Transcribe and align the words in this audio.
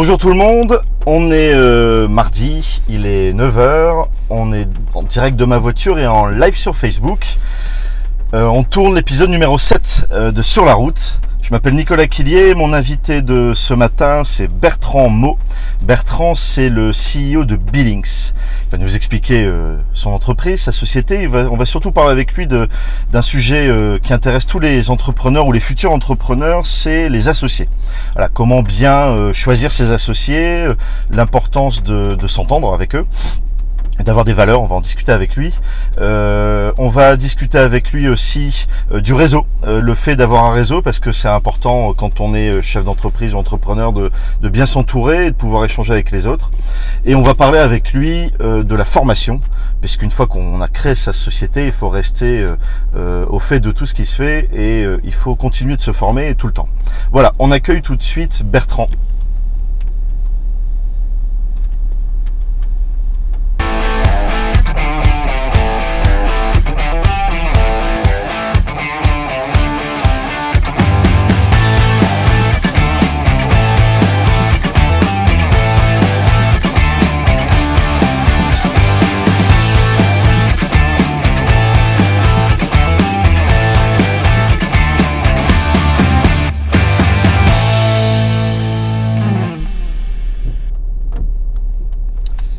Bonjour 0.00 0.16
tout 0.16 0.28
le 0.28 0.36
monde, 0.36 0.80
on 1.06 1.32
est 1.32 1.52
euh, 1.52 2.06
mardi, 2.06 2.82
il 2.88 3.04
est 3.04 3.32
9h, 3.32 4.06
on 4.30 4.52
est 4.52 4.68
en 4.94 5.02
direct 5.02 5.36
de 5.36 5.44
ma 5.44 5.58
voiture 5.58 5.98
et 5.98 6.06
en 6.06 6.28
live 6.28 6.56
sur 6.56 6.76
Facebook. 6.76 7.36
Euh, 8.32 8.44
on 8.44 8.62
tourne 8.62 8.94
l'épisode 8.94 9.28
numéro 9.28 9.58
7 9.58 10.06
euh, 10.12 10.30
de 10.30 10.40
Sur 10.40 10.64
la 10.64 10.74
route. 10.74 11.18
Je 11.48 11.54
m'appelle 11.54 11.76
Nicolas 11.76 12.06
Quillier, 12.06 12.54
mon 12.54 12.74
invité 12.74 13.22
de 13.22 13.52
ce 13.54 13.72
matin 13.72 14.20
c'est 14.22 14.48
Bertrand 14.48 15.08
Mo. 15.08 15.38
Bertrand 15.80 16.34
c'est 16.34 16.68
le 16.68 16.90
CEO 16.90 17.46
de 17.46 17.56
Billings. 17.56 18.34
Il 18.66 18.70
va 18.72 18.76
nous 18.76 18.94
expliquer 18.94 19.44
euh, 19.46 19.78
son 19.94 20.10
entreprise, 20.10 20.60
sa 20.60 20.72
société. 20.72 21.26
On 21.26 21.56
va 21.56 21.64
surtout 21.64 21.90
parler 21.90 22.12
avec 22.12 22.34
lui 22.34 22.46
d'un 22.46 23.22
sujet 23.22 23.66
euh, 23.66 23.98
qui 23.98 24.12
intéresse 24.12 24.44
tous 24.44 24.58
les 24.58 24.90
entrepreneurs 24.90 25.46
ou 25.46 25.52
les 25.52 25.60
futurs 25.60 25.90
entrepreneurs, 25.90 26.66
c'est 26.66 27.08
les 27.08 27.30
associés. 27.30 27.66
Voilà, 28.12 28.28
comment 28.28 28.60
bien 28.60 29.06
euh, 29.06 29.32
choisir 29.32 29.72
ses 29.72 29.90
associés, 29.90 30.66
l'importance 31.10 31.82
de, 31.82 32.26
s'entendre 32.26 32.74
avec 32.74 32.94
eux 32.94 33.06
d'avoir 34.04 34.24
des 34.24 34.32
valeurs, 34.32 34.62
on 34.62 34.66
va 34.66 34.76
en 34.76 34.80
discuter 34.80 35.12
avec 35.12 35.36
lui. 35.36 35.54
Euh, 35.98 36.72
on 36.78 36.88
va 36.88 37.16
discuter 37.16 37.58
avec 37.58 37.92
lui 37.92 38.08
aussi 38.08 38.66
euh, 38.92 39.00
du 39.00 39.12
réseau, 39.12 39.44
euh, 39.66 39.80
le 39.80 39.94
fait 39.94 40.16
d'avoir 40.16 40.44
un 40.44 40.52
réseau, 40.52 40.82
parce 40.82 41.00
que 41.00 41.12
c'est 41.12 41.28
important 41.28 41.92
quand 41.94 42.20
on 42.20 42.34
est 42.34 42.50
euh, 42.50 42.62
chef 42.62 42.84
d'entreprise 42.84 43.34
ou 43.34 43.38
entrepreneur 43.38 43.92
de, 43.92 44.10
de 44.40 44.48
bien 44.48 44.66
s'entourer 44.66 45.26
et 45.26 45.30
de 45.30 45.36
pouvoir 45.36 45.64
échanger 45.64 45.92
avec 45.92 46.10
les 46.10 46.26
autres. 46.26 46.50
Et 47.04 47.14
on 47.14 47.22
va 47.22 47.34
parler 47.34 47.58
avec 47.58 47.92
lui 47.92 48.32
euh, 48.40 48.62
de 48.62 48.74
la 48.74 48.84
formation, 48.84 49.40
puisqu'une 49.80 50.10
fois 50.10 50.26
qu'on 50.26 50.60
a 50.60 50.68
créé 50.68 50.94
sa 50.94 51.12
société, 51.12 51.66
il 51.66 51.72
faut 51.72 51.88
rester 51.88 52.46
euh, 52.94 53.26
au 53.28 53.38
fait 53.38 53.60
de 53.60 53.70
tout 53.70 53.86
ce 53.86 53.94
qui 53.94 54.06
se 54.06 54.16
fait 54.16 54.48
et 54.54 54.84
il 55.04 55.14
faut 55.14 55.34
continuer 55.36 55.76
de 55.76 55.80
se 55.80 55.92
former 55.92 56.34
tout 56.34 56.46
le 56.46 56.52
temps. 56.52 56.68
Voilà, 57.12 57.34
on 57.38 57.50
accueille 57.50 57.82
tout 57.82 57.96
de 57.96 58.02
suite 58.02 58.42
Bertrand. 58.44 58.88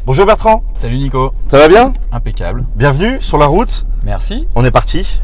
Bonjour 0.09 0.25
Bertrand, 0.25 0.63
Salut 0.73 0.97
Nico, 0.97 1.35
ça 1.49 1.59
va 1.59 1.67
bien? 1.67 1.93
Impeccable. 2.11 2.65
Bienvenue 2.75 3.21
sur 3.21 3.37
la 3.37 3.45
route, 3.45 3.85
Merci. 4.01 4.47
on 4.55 4.65
est 4.65 4.71
parti. 4.71 5.19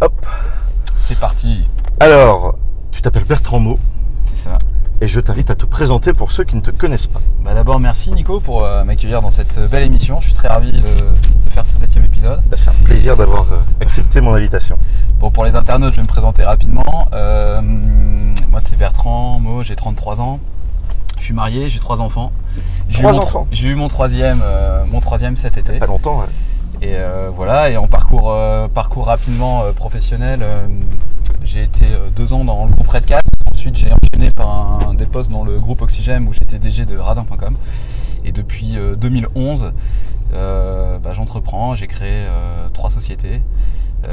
Hop. 0.00 0.24
C'est 0.98 1.20
parti. 1.20 1.68
Alors, 2.00 2.56
tu 2.90 3.02
t'appelles 3.02 3.24
Bertrand 3.24 3.58
Mo 3.60 3.78
C'est 4.24 4.38
ça. 4.38 4.56
et 5.02 5.06
je 5.08 5.20
t'invite 5.20 5.50
à 5.50 5.54
te 5.56 5.66
présenter 5.66 6.14
pour 6.14 6.32
ceux 6.32 6.44
qui 6.44 6.56
ne 6.56 6.62
te 6.62 6.70
connaissent 6.70 7.06
pas. 7.06 7.20
Bah 7.44 7.52
D'abord, 7.52 7.78
merci 7.78 8.12
Nico 8.12 8.40
pour 8.40 8.64
euh, 8.64 8.82
m'accueillir 8.82 9.20
dans 9.20 9.28
cette 9.28 9.60
belle 9.70 9.82
émission. 9.82 10.20
Je 10.22 10.28
suis 10.28 10.34
très 10.34 10.48
ravi 10.48 10.72
de, 10.72 10.78
de 10.78 11.52
faire 11.52 11.66
ce 11.66 11.76
septième 11.76 12.06
épisode. 12.06 12.40
Bah, 12.48 12.56
C'est 12.58 12.70
un 12.70 12.84
plaisir 12.84 13.14
d'avoir 13.14 13.42
euh, 13.52 13.58
accepté 13.82 14.22
mon 14.22 14.32
invitation. 14.32 14.78
Bon, 15.20 15.30
pour 15.30 15.44
les 15.44 15.54
internautes, 15.54 15.92
je 15.92 15.96
vais 15.96 16.02
me 16.04 16.08
présenter 16.08 16.44
rapidement. 16.44 17.08
Euh, 17.12 17.60
moi, 17.60 18.60
c'est 18.60 18.76
Bertrand 18.76 19.38
Mo, 19.38 19.62
j'ai 19.62 19.76
33 19.76 20.22
ans. 20.22 20.40
Je 21.18 21.24
suis 21.24 21.34
marié, 21.34 21.68
j'ai 21.68 21.78
trois 21.80 22.00
enfants. 22.00 22.32
J'ai 22.88 23.00
eu 23.00 23.02
mon- 23.02 23.18
enfants 23.18 23.46
J'ai 23.52 23.68
eu 23.68 23.74
mon 23.74 23.88
troisième, 23.88 24.40
euh, 24.44 24.84
mon 24.86 25.00
troisième 25.00 25.36
cet 25.36 25.56
été. 25.58 25.78
Pas 25.78 25.86
longtemps, 25.86 26.20
ouais. 26.20 26.26
Et 26.82 26.94
euh, 26.96 27.30
voilà, 27.34 27.70
et 27.70 27.76
en 27.76 27.86
parcours, 27.86 28.30
euh, 28.32 28.68
parcours 28.68 29.06
rapidement 29.06 29.62
euh, 29.62 29.72
professionnel, 29.72 30.44
j'ai 31.42 31.62
été 31.62 31.86
deux 32.14 32.32
ans 32.32 32.44
dans 32.44 32.66
le 32.66 32.72
groupe 32.72 32.88
Redcat. 32.88 33.20
Ensuite, 33.52 33.76
j'ai 33.76 33.88
enchaîné 33.90 34.30
par 34.30 34.48
un, 34.88 34.94
des 34.94 35.06
postes 35.06 35.30
dans 35.30 35.44
le 35.44 35.58
groupe 35.58 35.80
Oxygène 35.82 36.26
où 36.28 36.32
j'étais 36.32 36.58
DG 36.58 36.84
de 36.84 36.98
Radin.com. 36.98 37.56
Et 38.24 38.32
depuis 38.32 38.76
euh, 38.76 38.94
2011, 38.96 39.72
euh, 40.34 40.98
bah, 40.98 41.12
j'entreprends. 41.14 41.74
J'ai 41.74 41.86
créé 41.86 42.24
trois 42.74 42.90
sociétés. 42.90 43.40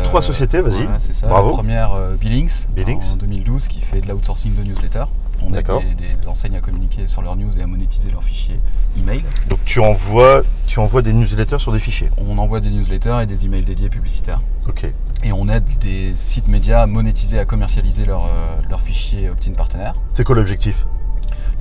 Trois 0.05 0.23
sociétés, 0.23 0.61
vas-y. 0.61 0.83
ouais, 0.83 0.87
c'est 0.99 1.13
ça. 1.13 1.27
Bravo. 1.27 1.49
La 1.49 1.53
première, 1.53 1.91
Billings, 2.19 2.65
Billings. 2.69 3.11
en 3.11 3.15
2012, 3.15 3.67
qui 3.67 3.79
fait 3.81 4.01
de 4.01 4.07
l'outsourcing 4.07 4.55
de 4.55 4.63
newsletter. 4.63 5.03
On 5.45 5.53
aide 5.53 5.65
des, 5.97 6.27
enseignes 6.27 6.55
à 6.55 6.61
communiquer 6.61 7.07
sur 7.07 7.21
leurs 7.21 7.35
news 7.35 7.57
et 7.57 7.61
à 7.61 7.67
monétiser 7.67 8.09
leurs 8.09 8.23
fichiers 8.23 8.59
email. 8.97 9.23
Donc 9.49 9.59
tu 9.65 9.79
envoies, 9.79 10.43
tu 10.67 10.79
envoies 10.79 11.01
des 11.01 11.13
newsletters 11.13 11.59
sur 11.59 11.71
des 11.71 11.79
fichiers. 11.79 12.09
On 12.17 12.37
envoie 12.37 12.59
des 12.59 12.69
newsletters 12.69 13.19
et 13.21 13.25
des 13.25 13.45
emails 13.45 13.63
dédiés 13.63 13.89
publicitaires. 13.89 14.41
Ok. 14.67 14.87
Et 15.23 15.31
on 15.31 15.47
aide 15.49 15.67
des 15.79 16.13
sites 16.13 16.47
médias 16.47 16.81
à 16.81 16.87
monétiser, 16.87 17.39
à 17.39 17.45
commercialiser 17.45 18.05
leurs 18.05 18.25
euh, 18.25 18.61
leurs 18.69 18.81
fichiers 18.81 19.29
opt-in 19.29 19.53
partenaires. 19.53 19.95
C'est 20.13 20.23
quoi 20.23 20.35
l'objectif? 20.35 20.85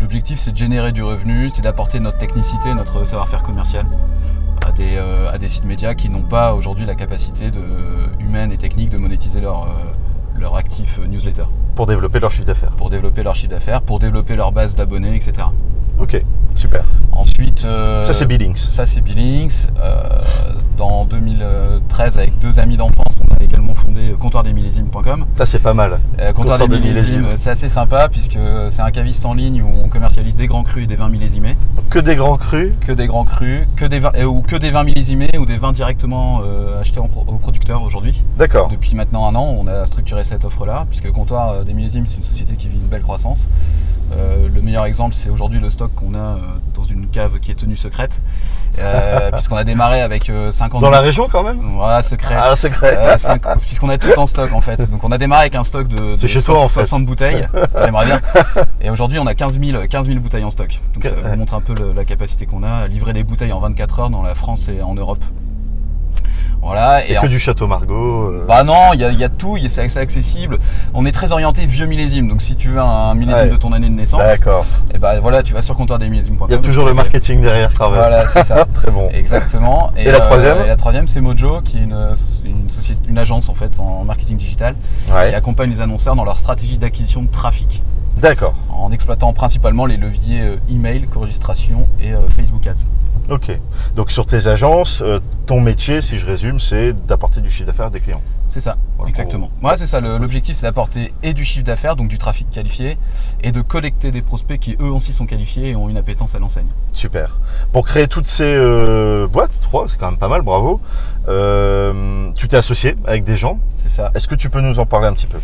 L'objectif, 0.00 0.40
c'est 0.40 0.50
de 0.50 0.56
générer 0.56 0.92
du 0.92 1.02
revenu, 1.02 1.48
c'est 1.48 1.62
d'apporter 1.62 2.00
notre 2.00 2.18
technicité, 2.18 2.74
notre 2.74 3.04
savoir-faire 3.04 3.42
commercial 3.42 3.86
à 4.66 4.72
des, 4.72 4.96
euh, 4.96 5.30
à 5.30 5.38
des 5.38 5.48
sites 5.48 5.64
médias 5.64 5.94
qui 5.94 6.08
n'ont 6.08 6.22
pas 6.22 6.54
aujourd'hui 6.54 6.86
la 6.86 6.94
capacité 6.94 7.50
de, 7.50 7.60
humaine 8.20 8.52
et 8.52 8.58
technique 8.58 8.90
de 8.90 8.98
monétiser 8.98 9.40
leur, 9.40 9.64
euh, 9.64 9.66
leur 10.42 10.56
actif 10.56 10.98
euh, 10.98 11.06
newsletter 11.06 11.44
Pour 11.74 11.86
développer 11.86 12.20
leur 12.20 12.30
chiffre 12.30 12.44
d'affaires. 12.44 12.72
pour 12.72 12.90
développer 12.90 13.22
leur 13.22 13.34
chiffre 13.34 13.50
d'affaires, 13.50 13.80
pour 13.80 13.98
développer 13.98 14.36
leur 14.36 14.52
base 14.52 14.74
d'abonnés, 14.74 15.14
etc. 15.16 15.48
Ok, 15.98 16.18
super. 16.54 16.82
Ensuite, 17.12 17.64
euh, 17.64 18.02
Ça 18.02 18.12
c'est 18.12 18.26
Billings. 18.26 18.56
Ça, 18.56 18.84
c'est 18.86 19.00
Billings. 19.00 19.68
Euh, 19.80 20.02
dans 20.76 21.04
2013, 21.04 22.18
avec 22.18 22.38
deux 22.38 22.58
amis 22.58 22.76
d'enfance, 22.76 23.14
on 23.28 23.34
a 23.34 23.42
également 23.42 23.74
fondé 23.74 24.14
comptoirdesmillésimes.com. 24.18 25.26
Ça 25.36 25.46
c'est 25.46 25.58
pas 25.58 25.74
mal. 25.74 25.98
Euh, 26.20 26.32
comptoir 26.32 26.58
des 26.58 26.64
Comptoir 26.64 26.68
des 26.68 26.88
millésimes, 26.88 27.20
millésimes. 27.20 27.36
c'est 27.36 27.50
assez 27.50 27.68
sympa 27.68 28.08
puisque 28.08 28.38
c'est 28.70 28.82
un 28.82 28.90
caviste 28.90 29.24
en 29.26 29.34
ligne 29.34 29.62
où 29.62 29.70
on 29.84 29.88
commercialise 29.88 30.34
des 30.34 30.46
grands 30.46 30.62
crus 30.62 30.84
et 30.84 30.86
des 30.86 30.96
vins 30.96 31.08
millésimés. 31.08 31.56
Donc, 31.76 31.88
que 31.88 31.98
des 31.98 32.16
grands 32.16 32.36
crus. 32.36 32.72
Que 32.80 32.92
des 32.92 33.06
grands 33.06 33.24
crus, 33.24 33.66
que 33.76 33.84
des 33.84 34.00
vins, 34.00 34.12
euh, 34.16 34.24
ou 34.24 34.40
que 34.42 34.56
des 34.56 34.70
vins 34.70 34.84
millésimés 34.84 35.30
ou 35.38 35.46
des 35.46 35.56
vins 35.58 35.72
directement 35.72 36.40
euh, 36.44 36.80
achetés 36.80 37.00
en 37.00 37.08
pro- 37.08 37.24
au 37.26 37.36
producteur 37.38 37.82
aujourd'hui. 37.82 38.22
D'accord. 38.38 38.68
Depuis 38.68 38.94
maintenant 38.94 39.26
un 39.28 39.34
an, 39.34 39.54
on 39.58 39.66
a 39.66 39.86
structuré 39.86 40.24
cette 40.24 40.44
offre-là 40.44 40.86
puisque 40.88 41.10
Comptoir 41.12 41.50
euh, 41.50 41.64
des 41.64 41.74
millésimes, 41.74 42.06
c'est 42.06 42.16
une 42.18 42.22
société 42.24 42.54
qui 42.54 42.68
vit 42.68 42.76
une 42.78 42.86
belle 42.88 43.02
croissance. 43.02 43.46
Euh, 44.12 44.48
le 44.52 44.60
meilleur 44.62 44.84
exemple, 44.84 45.14
c'est 45.14 45.30
aujourd'hui 45.30 45.58
le 45.60 45.70
stock 45.70 45.94
qu'on 45.94 46.14
a 46.14 46.18
euh, 46.18 46.36
dans 46.74 46.84
une 46.84 47.08
cave 47.08 47.38
qui 47.40 47.50
est 47.50 47.54
tenue 47.54 47.76
secrète, 47.76 48.12
euh, 48.78 49.30
puisqu'on 49.32 49.56
a 49.56 49.64
démarré 49.64 50.00
avec 50.02 50.28
euh, 50.30 50.52
50 50.52 50.80
Dans 50.82 50.90
la 50.90 51.00
région 51.00 51.28
quand 51.30 51.42
même 51.42 51.60
Voilà, 51.76 52.02
secret. 52.02 52.36
Ah, 52.38 52.54
secret. 52.54 53.16
Puisqu'on 53.60 53.88
a 53.88 53.98
tout 53.98 54.10
en 54.18 54.26
stock 54.26 54.52
en 54.52 54.60
fait. 54.60 54.90
Donc 54.90 55.02
on 55.04 55.12
a 55.12 55.18
démarré 55.18 55.42
avec 55.42 55.54
un 55.54 55.64
stock 55.64 55.88
de, 55.88 56.12
de 56.12 56.16
C'est 56.16 56.28
chez 56.28 56.42
toi, 56.42 56.60
en 56.60 56.68
fait. 56.68 56.80
60 56.80 57.06
bouteilles. 57.06 57.48
J'aimerais 57.84 58.06
bien. 58.06 58.20
Et 58.80 58.90
aujourd'hui 58.90 59.18
on 59.18 59.26
a 59.26 59.34
15 59.34 59.58
000, 59.60 59.82
15 59.88 60.06
000 60.06 60.20
bouteilles 60.20 60.44
en 60.44 60.50
stock. 60.50 60.80
Donc 60.94 61.04
ça 61.04 61.10
Ouais. 61.12 61.30
vous 61.30 61.36
montre 61.36 61.54
un 61.54 61.60
peu 61.60 61.74
le- 61.74 61.92
la 61.92 62.04
capacité 62.04 62.46
qu'on 62.46 62.62
a 62.62 62.70
à 62.70 62.88
livrer 62.88 63.12
des 63.12 63.22
bouteilles 63.24 63.52
en 63.52 63.60
24 63.60 64.00
heures 64.00 64.10
dans 64.10 64.22
la 64.22 64.34
France 64.34 64.68
et 64.68 64.82
en 64.82 64.94
Europe. 64.94 65.22
Voilà. 66.62 67.04
Et 67.06 67.14
que 67.14 67.18
en- 67.18 67.28
du 67.28 67.40
Château 67.40 67.66
Margaux. 67.66 68.30
euh, 68.30 68.44
Bah 68.46 68.62
non, 68.62 68.92
il 68.94 69.00
y, 69.00 69.04
a- 69.04 69.10
il 69.10 69.18
y 69.18 69.24
a 69.24 69.28
tout, 69.28 69.58
c'est 69.68 69.82
assez 69.82 69.98
accessible. 69.98 70.58
On 70.94 71.04
est 71.04 71.12
très 71.12 71.32
orienté 71.32 71.66
vieux 71.66 71.86
millésime. 71.86 72.28
Donc 72.28 72.40
si 72.40 72.54
tu 72.56 72.68
veux 72.68 72.80
un 72.80 73.14
millésime 73.14 73.44
Ouais. 73.46 73.48
de 73.50 73.56
ton 73.56 73.72
année 73.72 73.88
de 73.88 73.94
naissance, 73.94 74.22
D'accord. 74.22 74.64
et 74.94 74.98
bah 74.98 75.18
voilà, 75.20 75.42
tu 75.42 75.54
vas 75.54 75.60
sur 75.62 75.74
comptoirdesmillésimes.com. 75.76 76.46
Il 76.48 76.52
y 76.52 76.58
a 76.58 76.60
toujours 76.62 76.86
le 76.86 76.94
marketing 76.94 77.42
derrière 77.42 77.70
même. 77.80 77.88
Voilà, 77.90 78.28
c'est 78.28 78.44
ça. 78.44 78.64
Très 78.74 78.90
bon. 78.90 79.08
Exactement. 79.12 79.90
Et 79.96 80.10
la 80.10 80.20
troisième 80.20 80.58
et 80.64 80.66
La 80.68 80.76
troisième, 80.76 81.08
c'est 81.08 81.20
Mojo, 81.20 81.60
qui 81.62 81.78
est 81.78 81.82
une, 81.82 82.12
une, 82.44 82.70
société, 82.70 83.00
une 83.08 83.18
agence 83.18 83.48
en 83.48 83.54
fait 83.54 83.78
en 83.80 84.04
marketing 84.04 84.36
digital, 84.36 84.76
qui 85.06 85.12
accompagne 85.34 85.70
les 85.70 85.80
annonceurs 85.80 86.14
dans 86.16 86.24
leur 86.24 86.38
stratégie 86.38 86.78
d'acquisition 86.78 87.22
de 87.22 87.28
trafic, 87.28 87.82
D'accord. 88.22 88.54
en 88.70 88.92
exploitant 88.92 89.32
principalement 89.32 89.84
les 89.84 89.96
leviers 89.96 90.40
euh, 90.42 90.56
email, 90.70 91.06
co-registration 91.08 91.88
et 92.00 92.12
euh, 92.14 92.28
Facebook 92.30 92.66
Ads. 92.66 92.84
Ok. 93.28 93.50
Donc 93.96 94.10
sur 94.10 94.26
tes 94.26 94.46
agences, 94.46 95.02
euh, 95.04 95.18
ton 95.46 95.60
métier, 95.60 96.02
si 96.02 96.18
je 96.18 96.26
résume, 96.26 96.58
c'est 96.60 96.92
d'apporter 96.92 97.40
du 97.40 97.50
chiffre 97.50 97.66
d'affaires 97.66 97.86
à 97.86 97.90
des 97.90 98.00
clients. 98.00 98.22
C'est 98.48 98.60
ça, 98.60 98.76
Voilà, 98.96 99.08
exactement. 99.08 99.50
Ouais, 99.62 99.76
c'est 99.78 99.86
ça. 99.86 100.00
L'objectif, 100.00 100.54
c'est 100.56 100.66
d'apporter 100.66 101.14
et 101.22 101.32
du 101.32 101.42
chiffre 101.42 101.64
d'affaires, 101.64 101.96
donc 101.96 102.08
du 102.08 102.18
trafic 102.18 102.50
qualifié, 102.50 102.98
et 103.42 103.50
de 103.50 103.62
collecter 103.62 104.10
des 104.10 104.20
prospects 104.20 104.58
qui 104.60 104.76
eux 104.78 104.90
aussi 104.90 105.14
sont 105.14 105.24
qualifiés 105.24 105.70
et 105.70 105.76
ont 105.76 105.88
une 105.88 105.96
appétence 105.96 106.34
à 106.34 106.38
l'enseigne. 106.38 106.66
Super. 106.92 107.40
Pour 107.72 107.86
créer 107.86 108.08
toutes 108.08 108.26
ces 108.26 108.54
euh, 108.54 109.26
boîtes, 109.26 109.52
trois, 109.62 109.86
c'est 109.88 109.96
quand 109.98 110.10
même 110.10 110.18
pas 110.18 110.28
mal, 110.28 110.42
bravo. 110.42 110.80
euh, 111.28 112.30
tu 112.34 112.46
t'es 112.46 112.58
associé 112.58 112.94
avec 113.06 113.24
des 113.24 113.36
gens. 113.38 113.58
C'est 113.74 113.88
ça. 113.90 114.10
Est-ce 114.14 114.28
que 114.28 114.34
tu 114.34 114.50
peux 114.50 114.60
nous 114.60 114.78
en 114.78 114.84
parler 114.86 115.08
un 115.08 115.14
petit 115.14 115.26
peu? 115.26 115.38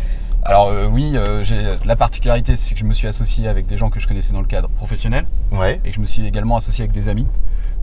Alors 0.49 0.69
euh, 0.69 0.87
oui, 0.87 1.11
euh, 1.15 1.43
j'ai 1.43 1.57
la 1.85 1.95
particularité, 1.95 2.55
c'est 2.55 2.73
que 2.73 2.79
je 2.79 2.85
me 2.85 2.93
suis 2.93 3.07
associé 3.07 3.47
avec 3.47 3.67
des 3.67 3.77
gens 3.77 3.89
que 3.89 3.99
je 3.99 4.07
connaissais 4.07 4.33
dans 4.33 4.41
le 4.41 4.47
cadre 4.47 4.67
professionnel. 4.69 5.25
Ouais. 5.51 5.79
et 5.85 5.89
que 5.89 5.95
je 5.95 5.99
me 6.01 6.05
suis 6.07 6.25
également 6.25 6.57
associé 6.57 6.83
avec 6.83 6.91
des 6.91 7.07
amis. 7.07 7.27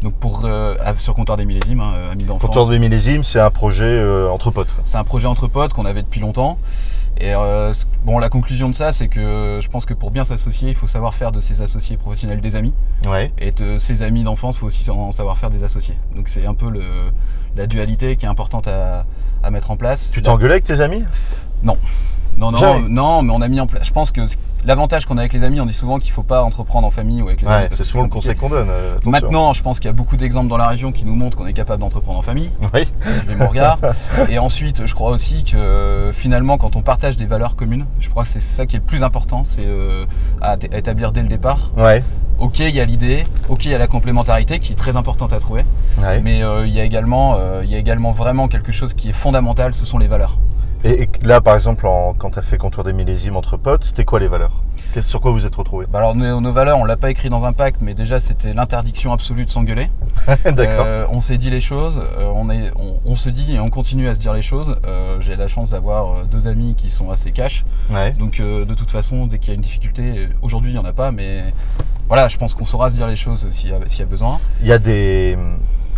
Donc 0.02 0.14
pour 0.14 0.42
euh, 0.44 0.74
sur 0.98 1.14
comptoir 1.14 1.38
des 1.38 1.44
millésimes, 1.44 1.80
hein, 1.80 2.10
amis 2.12 2.24
d'enfance. 2.24 2.42
Comptoir 2.48 2.66
de 2.66 2.76
millésime, 2.76 3.22
c'est 3.22 3.40
un 3.40 3.50
projet 3.50 4.04
entre 4.28 4.50
potes. 4.50 4.74
C'est 4.84 4.98
un 4.98 5.04
projet 5.04 5.26
entre 5.28 5.46
potes 5.46 5.72
qu'on 5.74 5.86
avait 5.86 6.02
depuis 6.02 6.20
longtemps. 6.20 6.58
Et 7.18 7.32
bon, 8.04 8.18
la 8.18 8.28
conclusion 8.28 8.68
de 8.68 8.74
ça, 8.74 8.92
c'est 8.92 9.08
que 9.08 9.58
je 9.62 9.68
pense 9.68 9.86
que 9.86 9.94
pour 9.94 10.10
bien 10.10 10.24
s'associer, 10.24 10.68
il 10.68 10.74
faut 10.74 10.86
savoir 10.86 11.14
faire 11.14 11.32
de 11.32 11.40
ses 11.40 11.62
associés 11.62 11.96
professionnels 11.96 12.42
des 12.42 12.56
amis. 12.56 12.74
Ouais. 13.06 13.30
Et 13.38 13.52
de 13.52 13.78
ses 13.78 14.02
amis 14.02 14.22
d'enfance, 14.22 14.56
il 14.56 14.58
faut 14.58 14.66
aussi 14.66 14.90
en 14.90 15.12
savoir 15.12 15.38
faire 15.38 15.50
des 15.50 15.64
associés. 15.64 15.94
Donc 16.14 16.28
c'est 16.28 16.44
un 16.44 16.52
peu 16.54 16.68
le, 16.68 16.82
la 17.56 17.66
dualité 17.66 18.16
qui 18.16 18.26
est 18.26 18.28
importante 18.28 18.68
à, 18.68 19.06
à 19.42 19.50
mettre 19.50 19.70
en 19.70 19.76
place. 19.78 20.10
Tu 20.12 20.20
La- 20.20 20.26
t'engueulais 20.26 20.54
avec 20.54 20.64
tes 20.64 20.82
amis? 20.82 21.04
Non. 21.62 21.78
Non, 22.37 22.50
non, 22.53 22.59
Jamais. 22.59 22.88
non, 22.88 23.23
mais 23.23 23.33
on 23.33 23.41
a 23.41 23.49
mis 23.49 23.61
en 23.61 23.67
place. 23.67 23.87
Je 23.87 23.93
pense 23.93 24.11
que 24.11 24.21
l'avantage 24.65 25.06
qu'on 25.06 25.17
a 25.17 25.21
avec 25.21 25.33
les 25.33 25.43
amis, 25.44 25.61
on 25.61 25.67
dit 25.67 25.73
souvent 25.73 25.99
qu'il 25.99 26.11
faut 26.12 26.23
pas 26.23 26.43
entreprendre 26.43 26.87
en 26.87 26.91
famille 26.91 27.23
ou 27.23 27.29
avec 27.29 27.41
les 27.43 27.49
amis. 27.49 27.62
Ouais, 27.65 27.69
c'est 27.73 27.85
souvent 27.85 28.05
le 28.05 28.11
conseil 28.11 28.37
qu'on 28.37 28.49
donne. 28.50 28.69
euh. 28.71 28.97
Maintenant, 29.06 29.53
je 29.53 29.62
pense 29.62 29.79
qu'il 29.81 29.87
y 29.88 29.91
a 29.91 29.94
beaucoup 29.94 30.17
d'exemples 30.17 30.49
dans 30.49 30.56
la 30.59 30.69
région 30.69 30.93
qui 30.93 31.05
nous 31.05 31.15
montrent 31.15 31.37
qu'on 31.37 31.47
est 31.47 31.53
capable 31.55 31.81
d'entreprendre 31.81 32.19
en 32.19 32.23
famille. 32.23 32.50
Oui. 32.75 32.87
Mon 33.38 33.49
regard. 33.49 33.79
Et 34.29 34.38
ensuite, 34.38 34.87
je 34.87 34.94
crois 34.94 35.11
aussi 35.11 35.44
que 35.44 35.56
euh, 35.56 36.12
finalement, 36.12 36.59
quand 36.59 36.77
on 36.77 36.83
partage 36.83 37.17
des 37.17 37.27
valeurs 37.27 37.56
communes, 37.56 37.87
je 38.00 38.11
crois 38.11 38.25
que 38.25 38.29
c'est 38.29 38.41
ça 38.41 38.67
qui 38.67 38.77
est 38.77 38.81
le 38.81 38.85
plus 38.85 39.03
important, 39.03 39.43
c'est 39.44 39.65
euh, 39.65 40.05
à 40.43 40.56
établir 40.73 41.12
dès 41.12 41.23
le 41.23 41.29
départ. 41.29 41.71
Ouais. 41.77 42.03
Ok, 42.38 42.59
il 42.59 42.69
y 42.75 42.81
a 42.81 42.85
l'idée, 42.85 43.25
ok, 43.49 43.65
il 43.65 43.71
y 43.71 43.75
a 43.75 43.79
la 43.79 43.87
complémentarité 43.87 44.59
qui 44.59 44.73
est 44.75 44.77
très 44.77 44.97
importante 44.99 45.33
à 45.33 45.38
trouver, 45.38 45.65
ouais. 46.03 46.21
mais 46.21 46.43
euh, 46.43 46.67
il 46.67 46.75
y 46.75 46.81
a 46.81 46.85
également, 46.85 47.37
euh, 47.38 47.62
il 47.65 47.71
y 47.71 47.75
a 47.75 47.79
également 47.79 48.11
vraiment 48.11 48.47
quelque 48.47 48.73
chose 48.73 48.93
qui 48.93 49.09
est 49.09 49.15
fondamental, 49.15 49.73
ce 49.75 49.87
sont 49.87 49.97
les 49.97 50.06
valeurs. 50.06 50.37
Et, 50.87 51.03
et 51.03 51.09
là, 51.23 51.41
par 51.41 51.55
exemple, 51.55 51.87
en- 51.87 52.15
quand 52.15 52.31
tu 52.31 52.38
as 52.38 52.43
fait 52.43 52.56
Comptoir 52.59 52.85
des 52.85 52.93
millésimes 52.93 53.37
entre 53.37 53.56
potes, 53.56 53.85
c'était 53.85 54.05
quoi 54.05 54.21
les 54.21 54.29
valeurs? 54.29 54.62
Sur 55.00 55.21
quoi 55.21 55.31
vous 55.31 55.44
êtes 55.44 55.55
retrouvés? 55.55 55.85
Bah 55.91 55.99
alors 55.99 56.15
nos, 56.15 56.41
nos 56.41 56.53
valeurs, 56.53 56.79
on 56.79 56.85
l'a 56.85 56.97
pas 56.97 57.11
écrit 57.11 57.29
dans 57.29 57.44
un 57.44 57.53
pacte, 57.53 57.83
mais 57.83 57.93
déjà 57.93 58.19
c'était 58.19 58.55
l'interdiction 58.55 59.12
absolue 59.12 59.44
de 59.44 59.50
s'engueuler. 59.50 59.91
D'accord. 60.44 60.85
Euh, 60.87 61.06
on 61.11 61.21
s'est 61.21 61.37
dit 61.37 61.50
les 61.50 61.61
choses, 61.61 62.00
euh, 62.19 62.31
on, 62.35 62.49
est, 62.49 62.71
on, 62.77 62.99
on 63.05 63.15
se 63.17 63.29
dit 63.29 63.55
et 63.56 63.61
on 63.61 63.69
continue 63.69 64.09
à 64.09 64.15
se 64.15 64.21
dire 64.21 64.33
les 64.33 64.41
choses. 64.41 64.77
Euh, 64.87 65.21
J'ai 65.21 65.37
la 65.37 65.49
chance 65.49 65.71
d'avoir 65.71 66.25
deux 66.25 66.47
amis 66.47 66.75
qui 66.77 66.88
sont 66.88 67.11
assez 67.11 67.33
cash, 67.33 67.65
Ouais. 67.93 68.12
donc 68.12 68.41
de 68.41 68.75
toute 68.75 68.91
façon, 68.91 69.27
dès 69.27 69.38
qu'il 69.38 69.49
y 69.49 69.53
a 69.53 69.55
une 69.56 69.61
difficulté, 69.61 70.29
aujourd'hui 70.41 70.71
il 70.71 70.75
n'y 70.75 70.79
en 70.81 70.85
a 70.87 70.94
pas, 70.94 71.11
mais 71.12 71.53
voilà, 72.09 72.29
je 72.29 72.38
pense 72.38 72.55
qu'on 72.55 72.65
saura 72.65 72.91
se 72.91 72.97
dire 72.97 73.06
les 73.09 73.17
choses 73.17 73.47
s'il 73.50 73.71
y, 73.71 73.73
a- 73.75 73.81
s'il 73.88 74.00
y 74.00 74.03
a 74.03 74.06
besoin. 74.06 74.41
Il 74.62 74.67
y 74.69 74.73
a 74.73 74.79
des. 74.79 75.37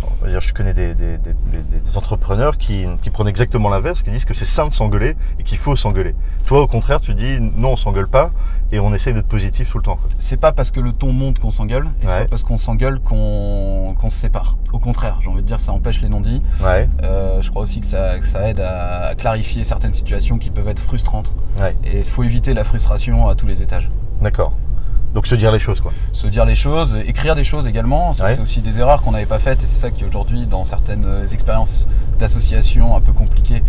On 0.03 0.23
va 0.25 0.29
dire, 0.31 0.39
je 0.41 0.53
connais 0.53 0.73
des, 0.73 0.93
des- 0.95 1.17
des- 1.17 1.33
des- 1.49 1.79
des 1.79 1.97
entrepreneurs 1.97 2.57
qui, 2.57 2.85
qui 3.01 3.09
prennent 3.09 3.27
exactement 3.27 3.69
l'inverse, 3.69 4.03
qui 4.03 4.11
disent 4.11 4.25
que 4.25 4.33
c'est 4.33 4.45
sain 4.45 4.67
de 4.67 4.73
s'engueuler 4.73 5.15
et 5.39 5.43
qu'il 5.43 5.57
faut 5.57 5.75
s'engueuler. 5.75 6.15
Toi, 6.45 6.61
au 6.61 6.67
contraire, 6.67 7.01
tu 7.01 7.13
dis 7.13 7.39
non, 7.39 7.71
on 7.71 7.75
s'engueule 7.75 8.07
pas 8.07 8.31
et 8.71 8.79
on 8.79 8.93
essaye 8.93 9.13
d'être 9.13 9.27
positif 9.27 9.71
tout 9.71 9.77
le 9.77 9.83
temps. 9.83 9.97
C'est 10.19 10.37
pas 10.37 10.51
parce 10.51 10.71
que 10.71 10.79
le 10.79 10.91
ton 10.93 11.11
monte 11.13 11.39
qu'on 11.39 11.51
s'engueule, 11.51 11.87
et 12.01 12.07
c'est 12.07 12.13
pas 12.13 12.25
parce 12.25 12.43
qu'on 12.43 12.57
s'engueule 12.57 12.99
qu'on 12.99 13.95
se 14.09 14.15
sépare. 14.17 14.57
Au 14.73 14.79
contraire, 14.79 15.17
j'ai 15.21 15.29
envie 15.29 15.41
de 15.41 15.47
dire, 15.47 15.59
ça 15.59 15.71
empêche 15.71 16.01
les 16.01 16.09
non-dits. 16.09 16.41
Ouais. 16.63 16.87
Euh, 17.03 17.41
je 17.41 17.49
crois 17.49 17.63
aussi 17.63 17.79
que 17.81 17.87
ça, 17.87 18.19
que 18.19 18.27
ça 18.27 18.47
aide 18.49 18.59
à 18.59 19.15
clarifier 19.15 19.63
certaines 19.63 19.93
situations 19.93 20.37
qui 20.37 20.49
peuvent 20.51 20.67
être 20.67 20.79
frustrantes. 20.79 21.33
Ouais. 21.59 21.75
Et 21.83 21.99
il 21.99 22.03
faut 22.03 22.23
éviter 22.23 22.53
la 22.53 22.63
frustration 22.63 23.27
à 23.27 23.35
tous 23.35 23.47
les 23.47 23.61
étages. 23.61 23.89
D'accord. 24.21 24.53
Donc 25.13 25.25
se 25.25 25.33
dire 25.35 25.51
les 25.51 25.57
choses, 25.59 25.81
quoi. 25.81 25.91
Se 26.11 26.27
dire 26.27 26.45
les 26.45 26.53
choses, 26.55 26.95
écrire 27.07 27.33
des 27.35 27.43
choses 27.43 27.65
également, 27.65 28.13
ça 28.13 28.25
Ouais. 28.25 28.35
c'est 28.35 28.41
aussi 28.41 28.61
des 28.61 28.77
erreurs 28.79 29.01
qu'on 29.01 29.11
n'avait 29.11 29.25
pas 29.25 29.39
faites 29.39 29.63
et 29.63 29.67
c'est 29.67 29.79
ça 29.81 29.89
qui 29.91 30.05
aujourd'hui 30.05 30.45
dans 30.45 30.63
certaines 30.63 31.05
euh, 31.05 31.25
expériences 31.27 31.87
d'association 32.19 32.95
un 32.95 33.01
peu 33.01 33.11
compliquées, 33.11 33.63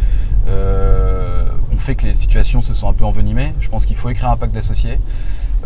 euh, 0.48 1.48
on 1.72 1.78
fait 1.78 1.94
que 1.94 2.04
les 2.06 2.14
situations 2.14 2.60
se 2.60 2.74
sont 2.74 2.88
un 2.88 2.92
peu 2.92 3.04
envenimées. 3.04 3.54
Je 3.60 3.68
pense 3.68 3.86
qu'il 3.86 3.96
faut 3.96 4.10
écrire 4.10 4.30
un 4.30 4.36
pacte 4.36 4.54
d'associés. 4.54 4.98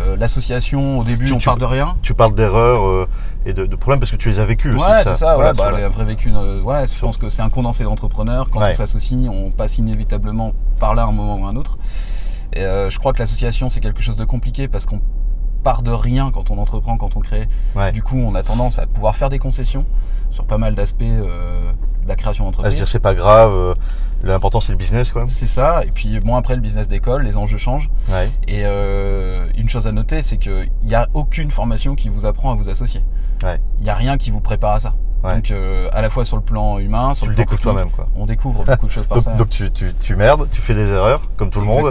Euh, 0.00 0.16
L'association 0.16 0.98
au 0.98 1.04
début 1.04 1.26
Tu- 1.26 1.32
on 1.32 1.38
tu- 1.38 1.44
part 1.46 1.56
de 1.58 1.64
rien. 1.64 1.96
Tu 2.02 2.14
parles 2.14 2.34
d'erreurs 2.34 2.84
euh, 2.84 3.08
et 3.46 3.52
de, 3.52 3.64
de 3.66 3.76
problèmes 3.76 4.00
parce 4.00 4.10
que 4.10 4.16
tu 4.16 4.28
les 4.28 4.40
as 4.40 4.44
vécus 4.44 4.74
aussi. 4.74 4.84
Ouais, 4.84 5.04
c'est 5.04 5.14
ça, 5.16 5.34
Voilà, 5.34 5.50
ouais, 5.50 5.56
bah, 5.56 5.62
sur 5.64 5.72
la- 5.72 5.80
le 5.82 5.86
vrai 5.86 6.04
vécu. 6.04 6.32
euh, 6.34 6.60
ouais, 6.62 6.86
je 6.92 6.98
pense 6.98 7.16
que 7.16 7.28
c'est 7.28 7.42
un 7.42 7.48
condensé 7.50 7.84
d'entrepreneurs. 7.84 8.50
Quand 8.50 8.60
Ouais. 8.60 8.70
on 8.72 8.74
s'associe, 8.74 9.28
on 9.32 9.50
passe 9.50 9.78
inévitablement 9.78 10.52
par 10.80 10.94
là 10.96 11.04
un 11.04 11.12
moment 11.12 11.36
ou 11.36 11.46
un 11.46 11.54
autre. 11.56 11.78
Et 12.52 12.60
euh, 12.62 12.90
je 12.90 12.98
crois 12.98 13.12
que 13.12 13.20
l'association, 13.20 13.70
c'est 13.70 13.80
quelque 13.80 14.02
chose 14.02 14.16
de 14.16 14.24
compliqué 14.24 14.66
parce 14.66 14.84
qu'on 14.86 15.00
part 15.64 15.82
de 15.82 15.90
rien 15.90 16.30
quand 16.32 16.52
on 16.52 16.58
entreprend, 16.58 16.96
quand 16.96 17.16
on 17.16 17.20
crée. 17.20 17.48
Ouais. 17.74 17.90
Du 17.90 18.02
coup, 18.02 18.18
on 18.18 18.34
a 18.36 18.42
tendance 18.44 18.78
à 18.78 18.86
pouvoir 18.86 19.16
faire 19.16 19.30
des 19.30 19.40
concessions 19.40 19.84
sur 20.30 20.44
pas 20.44 20.58
mal 20.58 20.74
d'aspects 20.76 21.02
euh, 21.02 21.72
de 22.04 22.08
la 22.08 22.14
création 22.16 22.44
À 22.44 22.48
se 22.48 22.52
d'entreprise. 22.52 22.74
dire 22.76 22.86
c'est 22.88 23.00
pas 23.00 23.14
grave, 23.14 23.52
euh, 23.52 23.74
l'important 24.22 24.60
c'est 24.60 24.72
le 24.72 24.78
business, 24.78 25.10
quoi. 25.12 25.24
C'est 25.28 25.46
ça. 25.46 25.84
Et 25.84 25.90
puis, 25.90 26.20
bon, 26.20 26.36
après, 26.36 26.54
le 26.54 26.60
business 26.60 26.86
d'école, 26.86 27.22
les 27.22 27.36
enjeux 27.36 27.56
changent. 27.58 27.90
Ouais. 28.10 28.30
Et 28.46 28.62
euh, 28.64 29.46
une 29.56 29.68
chose 29.68 29.86
à 29.88 29.92
noter, 29.92 30.22
c'est 30.22 30.36
qu'il 30.38 30.70
n'y 30.84 30.94
a 30.94 31.08
aucune 31.14 31.50
formation 31.50 31.94
qui 31.96 32.08
vous 32.08 32.26
apprend 32.26 32.52
à 32.52 32.54
vous 32.54 32.68
associer. 32.68 33.00
Ouais. 33.42 33.58
Il 33.78 33.84
n'y 33.84 33.90
a 33.90 33.94
rien 33.94 34.16
qui 34.18 34.30
vous 34.30 34.40
prépare 34.40 34.74
à 34.74 34.80
ça. 34.80 34.94
Ouais. 35.24 35.36
Donc, 35.36 35.50
euh, 35.50 35.88
à 35.92 36.02
la 36.02 36.10
fois 36.10 36.24
sur 36.24 36.36
le 36.36 36.42
plan 36.42 36.78
humain, 36.78 37.14
sur 37.14 37.24
Tu 37.26 37.30
le 37.30 37.36
découvres 37.36 37.60
toi-même, 37.60 37.90
quoi. 37.90 38.08
On 38.16 38.26
découvre 38.26 38.64
beaucoup 38.66 38.86
de 38.86 38.90
choses 38.92 39.06
par 39.06 39.20
ça. 39.20 39.30
Donc, 39.30 39.38
donc 39.38 39.48
tu, 39.48 39.70
tu, 39.70 39.94
tu 39.98 40.16
merdes, 40.16 40.48
tu 40.52 40.60
fais 40.60 40.74
des 40.74 40.90
erreurs, 40.90 41.22
comme 41.36 41.50
tout 41.50 41.60
le 41.60 41.66
monde, 41.66 41.90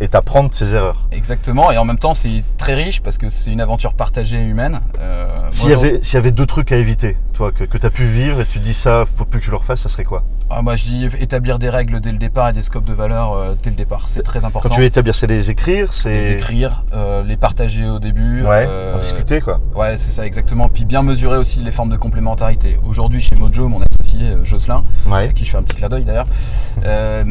et 0.00 0.08
t'apprends 0.08 0.44
de 0.44 0.54
ces 0.54 0.74
erreurs. 0.74 1.08
Exactement. 1.12 1.72
Et 1.72 1.78
en 1.78 1.84
même 1.84 1.98
temps, 1.98 2.14
c'est 2.14 2.42
très 2.58 2.74
riche 2.74 3.00
parce 3.02 3.18
que 3.18 3.28
c'est 3.28 3.50
une 3.52 3.60
aventure 3.60 3.94
partagée 3.94 4.40
humaine. 4.40 4.80
Euh, 5.00 5.26
S'il 5.50 5.70
y, 5.70 5.72
avait, 5.72 6.02
s'il 6.02 6.14
y 6.14 6.16
avait 6.18 6.32
deux 6.32 6.46
trucs 6.46 6.72
à 6.72 6.76
éviter, 6.76 7.16
toi, 7.32 7.52
que, 7.52 7.64
que 7.64 7.78
tu 7.78 7.86
as 7.86 7.90
pu 7.90 8.04
vivre 8.04 8.40
et 8.40 8.44
tu 8.44 8.58
dis 8.58 8.74
ça, 8.74 9.04
faut 9.06 9.24
plus 9.24 9.40
que 9.40 9.46
je 9.46 9.50
le 9.50 9.56
refasse, 9.56 9.80
ça 9.80 9.88
serait 9.88 10.04
quoi? 10.04 10.22
Ah, 10.50 10.60
moi, 10.62 10.76
je 10.76 10.84
dis 10.84 11.08
établir 11.20 11.58
des 11.58 11.70
règles 11.70 12.00
dès 12.00 12.12
le 12.12 12.18
départ 12.18 12.50
et 12.50 12.52
des 12.52 12.62
scopes 12.62 12.84
de 12.84 12.92
valeur 12.92 13.32
euh, 13.32 13.54
dès 13.62 13.70
le 13.70 13.76
départ. 13.76 14.08
C'est 14.08 14.22
très 14.22 14.44
important. 14.44 14.68
Quand 14.68 14.74
tu 14.74 14.80
veux 14.80 14.86
établir, 14.86 15.14
c'est 15.14 15.26
les 15.26 15.50
écrire, 15.50 15.94
c'est. 15.94 16.12
les 16.12 16.30
écrire, 16.32 16.84
les 17.24 17.36
partager 17.36 17.86
au 17.88 17.98
début. 17.98 18.42
Ouais, 18.44 18.68
en 18.94 18.98
discuter, 18.98 19.40
quoi. 19.40 19.60
Ouais, 19.74 19.96
c'est 19.96 20.10
ça 20.10 20.26
exactement. 20.26 20.68
Puis 20.68 20.84
bien 20.84 21.02
mesurer 21.02 21.38
aussi 21.38 21.60
les 21.60 21.72
formes 21.72 21.90
de 21.90 21.96
complémentarité. 21.96 22.73
Aujourd'hui, 22.84 23.20
chez 23.20 23.34
Mojo, 23.36 23.68
mon 23.68 23.80
associé 23.80 24.28
euh, 24.28 24.44
Jocelyn, 24.44 24.84
Ouais. 25.06 25.28
à 25.28 25.32
qui 25.32 25.44
je 25.44 25.50
fais 25.50 25.56
un 25.58 25.62
petit 25.62 25.76
clin 25.76 25.88
d'œil 25.88 26.04
d'ailleurs, 26.04 26.26
euh, 26.84 27.24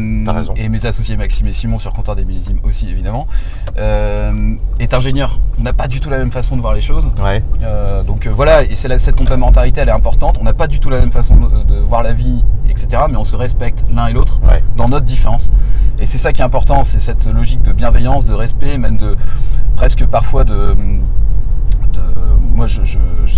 et 0.56 0.70
mes 0.70 0.86
associés 0.86 1.18
Maxime 1.18 1.48
et 1.48 1.54
Simon 1.54 1.78
sur 1.78 1.94
comptoir 1.94 2.16
des 2.16 2.26
millésimes 2.26 2.60
aussi 2.64 2.90
évidemment, 2.90 3.28
euh, 3.78 4.56
est 4.80 4.94
ingénieur. 4.94 5.40
On 5.60 5.64
n'a 5.64 5.74
pas 5.74 5.88
du 5.88 6.00
tout 6.00 6.10
la 6.10 6.18
même 6.18 6.32
façon 6.32 6.56
de 6.56 6.62
voir 6.62 6.74
les 6.74 6.82
choses. 6.82 7.08
Ouais. 7.22 7.44
Euh, 7.62 8.04
donc 8.04 8.28
voilà, 8.28 8.64
et 8.64 8.76
c'est 8.76 8.98
cette 8.98 9.16
complémentarité, 9.16 9.82
elle 9.82 9.90
est 9.90 9.92
importante. 9.94 10.38
On 10.42 10.44
n'a 10.44 10.54
pas 10.54 10.68
du 10.68 10.80
tout 10.80 10.90
la 10.90 11.00
même 11.00 11.12
façon 11.12 11.36
de, 11.36 11.64
de 11.64 11.80
voir 11.80 12.04
la 12.04 12.14
vie, 12.14 12.44
etc. 12.70 13.04
Mais 13.10 13.18
on 13.18 13.24
se 13.26 13.36
respecte 13.36 13.84
l'un 13.94 14.08
et 14.08 14.14
l'autre 14.14 14.40
Ouais. 14.44 14.64
dans 14.78 14.90
notre 14.90 15.06
différence. 15.06 15.50
Et 16.00 16.06
c'est 16.06 16.18
ça 16.18 16.34
qui 16.34 16.42
est 16.42 16.46
important, 16.46 16.84
c'est 16.84 17.00
cette 17.00 17.26
logique 17.28 17.62
de 17.62 17.72
bienveillance, 17.72 18.26
de 18.26 18.34
respect, 18.34 18.78
même 18.78 18.98
de 18.98 19.16
presque 19.76 20.06
parfois 20.06 20.44
de. 20.44 20.76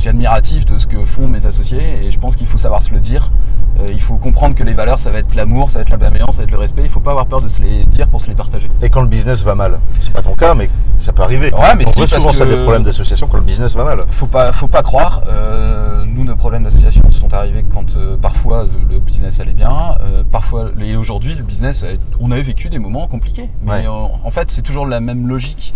Suis 0.05 0.09
admiratif 0.11 0.65
de 0.65 0.77
ce 0.77 0.85
que 0.85 1.03
font 1.03 1.27
mes 1.27 1.45
associés 1.47 2.05
et 2.05 2.11
je 2.11 2.19
pense 2.19 2.35
qu'il 2.35 2.45
faut 2.45 2.57
savoir 2.59 2.81
se 2.83 2.91
le 2.93 2.99
dire. 2.99 3.31
Euh, 3.79 3.89
il 3.91 3.99
faut 3.99 4.17
comprendre 4.17 4.53
que 4.55 4.63
les 4.63 4.73
valeurs, 4.73 4.99
ça 4.99 5.09
va 5.11 5.17
être 5.17 5.33
l'amour, 5.35 5.69
ça 5.71 5.79
va 5.79 5.81
être 5.81 5.89
la 5.89 5.97
bienveillance, 5.97 6.35
ça 6.35 6.41
va 6.41 6.43
être 6.43 6.51
le 6.51 6.57
respect. 6.59 6.83
Il 6.83 6.89
faut 6.89 6.99
pas 6.99 7.09
avoir 7.11 7.25
peur 7.25 7.41
de 7.41 7.47
se 7.47 7.59
les 7.61 7.85
dire 7.85 8.07
pour 8.07 8.21
se 8.21 8.27
les 8.27 8.35
partager. 8.35 8.69
Et 8.83 8.89
quand 8.89 9.01
le 9.01 9.07
business 9.07 9.41
va 9.43 9.55
mal, 9.55 9.79
c'est 9.99 10.13
pas 10.13 10.21
ton 10.21 10.35
cas, 10.35 10.53
mais 10.53 10.69
ça 10.99 11.11
peut 11.11 11.23
arriver. 11.23 11.51
Ouais, 11.53 11.75
mais 11.75 11.85
On 11.87 11.91
si, 11.91 11.97
voit 11.97 12.07
souvent 12.07 12.33
ça 12.33 12.45
des 12.45 12.55
problèmes 12.55 12.83
d'association 12.83 13.27
quand 13.27 13.37
le 13.37 13.43
business 13.43 13.75
va 13.75 13.83
mal. 13.83 14.03
Faut 14.09 14.27
pas, 14.27 14.53
faut 14.53 14.67
pas 14.67 14.83
croire. 14.83 15.23
Euh, 15.27 16.05
nous, 16.05 16.23
nos 16.23 16.35
problèmes 16.35 16.63
d'association 16.63 17.01
sont 17.09 17.33
arrivés 17.33 17.65
quand 17.73 17.97
euh, 17.97 18.15
parfois 18.15 18.67
le 18.89 18.99
business 18.99 19.39
allait 19.39 19.53
bien, 19.53 19.97
parfois 20.31 20.69
et 20.79 20.95
aujourd'hui 20.95 21.33
le 21.33 21.43
business, 21.43 21.83
a- 21.83 21.87
on 22.21 22.31
avait 22.31 22.43
vécu 22.43 22.69
des 22.69 22.79
moments 22.79 23.07
compliqués. 23.07 23.49
Mais 23.65 23.71
Ouais. 23.71 23.87
en 23.87 24.29
fait, 24.29 24.51
c'est 24.51 24.61
toujours 24.61 24.85
la 24.85 24.99
même 25.01 25.27
logique. 25.27 25.73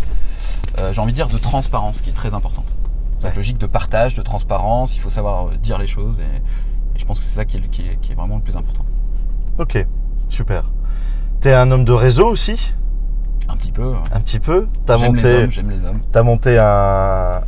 J'ai 0.94 1.02
envie 1.02 1.12
de 1.12 1.16
dire 1.18 1.28
de 1.28 1.38
transparence 1.38 2.00
qui 2.00 2.12
est 2.12 2.14
très 2.14 2.34
importante. 2.34 2.64
Cette 3.20 3.32
Ouais. 3.32 3.36
logique 3.36 3.58
de 3.58 3.68
partage, 3.68 4.16
de 4.16 4.22
transparence. 4.22 4.96
Il 4.96 5.00
faut 5.00 5.10
savoir 5.10 5.48
euh, 5.48 5.56
dire 5.62 5.78
les 5.78 5.88
choses 5.88 6.18
et, 6.20 6.38
et 6.38 7.00
je 7.00 7.06
pense 7.06 7.20
que 7.20 7.26
c'est 7.26 7.36
ça 7.36 7.46
qui 7.46 7.58
est, 7.58 7.70
qui, 7.70 7.82
est, 7.88 7.98
qui 8.02 8.12
est 8.14 8.16
vraiment 8.16 8.38
le 8.38 8.42
plus 8.42 8.56
important. 8.56 8.86
Ok, 9.60 9.86
super. 10.30 10.72
T'es 11.42 11.54
un 11.54 11.70
homme 11.72 11.86
de 11.86 11.92
réseau 11.92 12.28
aussi, 12.28 12.74
Un 13.50 13.56
petit 13.58 13.72
peu. 13.72 13.86
ouais. 13.92 13.98
un 14.14 14.20
petit 14.22 14.40
peu? 14.40 14.68
T'as 14.86 14.98
J'aime 14.98 15.16
les 15.16 15.22
monté, 15.22 15.44
hommes, 15.44 15.52
j'aime 15.52 15.70
les 15.70 15.86
hommes. 15.86 16.00
T'as 16.12 16.24
monté 16.24 16.58
un, 16.58 16.64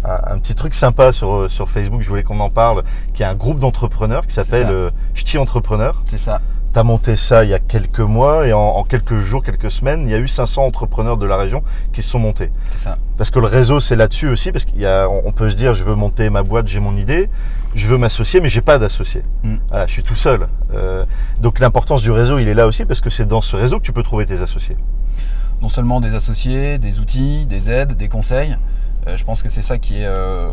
un- 0.04 0.34
un 0.34 0.40
petit 0.40 0.56
truc 0.56 0.74
sympa 0.74 1.12
sur, 1.12 1.32
euh, 1.34 1.50
sur 1.50 1.70
Facebook, 1.70 2.02
je 2.02 2.10
voulais 2.10 2.24
qu'on 2.24 2.40
en 2.42 2.50
parle, 2.50 2.84
qui 3.14 3.24
est 3.24 3.26
un 3.26 3.36
groupe 3.36 3.60
d'entrepreneurs 3.60 4.28
qui 4.28 4.34
s'appelle 4.34 4.68
euh, 4.70 4.92
Ch'ti 5.14 5.38
Entrepreneur. 5.38 6.02
C'est 6.06 6.18
ça. 6.18 6.42
T'as 6.74 6.84
monté 6.84 7.18
ça 7.18 7.44
il 7.44 7.50
y 7.50 7.54
a 7.54 7.60
quelques 7.60 8.00
mois 8.00 8.48
et 8.48 8.54
en, 8.54 8.60
en 8.60 8.84
quelques 8.84 9.20
jours, 9.20 9.44
quelques 9.44 9.70
semaines, 9.70 10.04
il 10.06 10.12
y 10.12 10.14
a 10.14 10.20
eu 10.20 10.28
500 10.28 10.64
entrepreneurs 10.66 11.18
de 11.18 11.26
la 11.26 11.36
région 11.36 11.64
qui 11.92 12.02
se 12.02 12.10
sont 12.10 12.20
montés. 12.20 12.50
C'est 12.70 12.80
ça. 12.80 12.98
Parce 13.18 13.30
que 13.30 13.40
le 13.40 13.48
réseau, 13.48 13.80
c'est 13.80 13.96
là-dessus 13.98 14.30
aussi, 14.30 14.52
parce 14.52 14.66
qu'on 14.66 15.34
peut 15.36 15.50
se 15.50 15.56
dire, 15.56 15.74
je 15.74 15.84
veux 15.84 15.96
monter 15.96 16.30
ma 16.30 16.44
boîte, 16.44 16.68
j'ai 16.68 16.80
mon 16.80 16.96
idée, 16.96 17.30
je 17.76 17.88
veux 17.88 17.98
m'associer, 17.98 18.40
mais 18.40 18.50
j'ai 18.50 18.62
pas 18.62 18.80
d'associé. 18.80 19.24
Mm. 19.44 19.56
Voilà, 19.70 19.86
je 19.86 19.92
suis 19.92 20.04
tout 20.04 20.16
seul. 20.16 20.48
Euh, 20.74 21.06
donc 21.42 21.60
l'importance 21.60 22.02
du 22.02 22.12
réseau, 22.12 22.40
il 22.40 22.48
est 22.48 22.54
là 22.54 22.68
aussi, 22.68 22.86
parce 22.86 23.02
que 23.02 23.10
c'est 23.10 23.26
dans 23.26 23.42
ce 23.42 23.56
réseau 23.56 23.78
que 23.78 23.84
tu 23.84 23.94
peux 23.94 24.04
trouver 24.04 24.26
tes 24.26 24.42
associés. 24.42 24.78
non 25.62 25.70
seulement 25.70 26.00
des 26.00 26.16
associés, 26.16 26.78
des 26.78 27.00
outils, 27.00 27.46
des 27.46 27.70
aides, 27.70 27.94
des 27.96 28.08
conseils. 28.08 28.58
Euh, 29.08 29.18
je 29.18 29.24
pense 29.24 29.42
que 29.44 29.50
c'est 29.50 29.62
ça 29.62 29.78
qui 29.78 29.98
est 29.98 30.06
euh, 30.06 30.50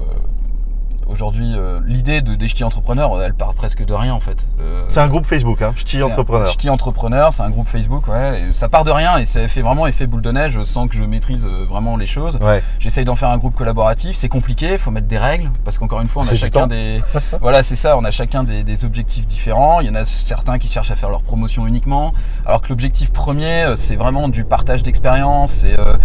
aujourd'hui, 1.08 1.52
euh, 1.56 1.80
l'idée 1.84 2.20
de 2.20 2.34
des 2.34 2.48
ch'tis 2.48 2.64
entrepreneurs, 2.64 3.20
elle 3.22 3.34
part 3.34 3.54
presque 3.54 3.84
de 3.84 3.92
rien 3.94 4.12
en 4.14 4.20
fait. 4.20 4.46
Euh, 4.60 4.84
C'est 4.88 5.00
un 5.00 5.08
groupe 5.08 5.26
Facebook, 5.26 5.62
hein, 5.62 5.72
Ch'ti 5.76 5.96
c'est 5.98 6.02
un- 6.02 6.06
Entrepreneur. 6.06 6.46
Ch'ti 6.46 6.70
Entrepreneur, 6.70 7.32
c'est 7.32 7.42
un 7.42 7.50
groupe 7.50 7.68
Facebook, 7.68 8.08
ouais. 8.08 8.42
et 8.50 8.52
ça 8.52 8.68
part 8.68 8.84
de 8.84 8.90
rien 8.90 9.18
et 9.18 9.24
ça 9.24 9.46
fait 9.48 9.62
vraiment 9.62 9.86
effet 9.86 10.06
boule 10.06 10.22
de 10.22 10.30
neige 10.32 10.62
sans 10.64 10.88
que 10.88 10.94
je 10.96 11.02
maîtrise 11.04 11.44
euh, 11.44 11.64
vraiment 11.68 11.96
les 11.96 12.06
choses. 12.06 12.38
Ouais. 12.42 12.62
J'essaye 12.78 13.04
d'en 13.04 13.16
faire 13.16 13.30
un 13.30 13.38
groupe 13.38 13.54
collaboratif, 13.54 14.16
c'est 14.16 14.28
compliqué, 14.28 14.72
il 14.72 14.78
faut 14.78 14.90
mettre 14.90 15.08
des 15.08 15.18
règles, 15.18 15.50
parce 15.64 15.78
qu'encore 15.78 16.00
une 16.00 16.06
fois, 16.08 16.22
on 16.22 16.28
a 16.30 16.34
chacun 16.34 16.66
des. 16.66 17.00
voilà, 17.40 17.62
c'est 17.62 17.76
ça, 17.76 17.96
on 17.96 18.04
a 18.04 18.10
chacun 18.10 18.44
des, 18.44 18.62
des 18.64 18.84
objectifs 18.84 19.26
différents. 19.26 19.80
Il 19.80 19.86
y 19.86 19.90
en 19.90 19.94
a 19.94 20.04
certains 20.04 20.58
qui 20.58 20.68
cherchent 20.68 20.90
à 20.90 20.96
faire 20.96 21.10
leur 21.10 21.22
promotion 21.22 21.66
uniquement, 21.66 22.12
alors 22.46 22.60
que 22.62 22.68
l'objectif 22.68 23.12
premier, 23.12 23.72
c'est 23.76 23.96
vraiment 23.96 24.28
du 24.28 24.44
partage 24.44 24.82
d'expérience, 24.82 25.52
c'est 25.52 25.78
euh, 25.78 25.96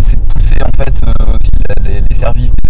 c'est 0.00 0.16
de 0.16 0.24
pousser 0.32 0.56
en 0.62 0.76
fait 0.76 0.92
aussi 1.34 1.50
les, 1.84 2.00
les 2.08 2.14
services 2.14 2.50
des 2.50 2.68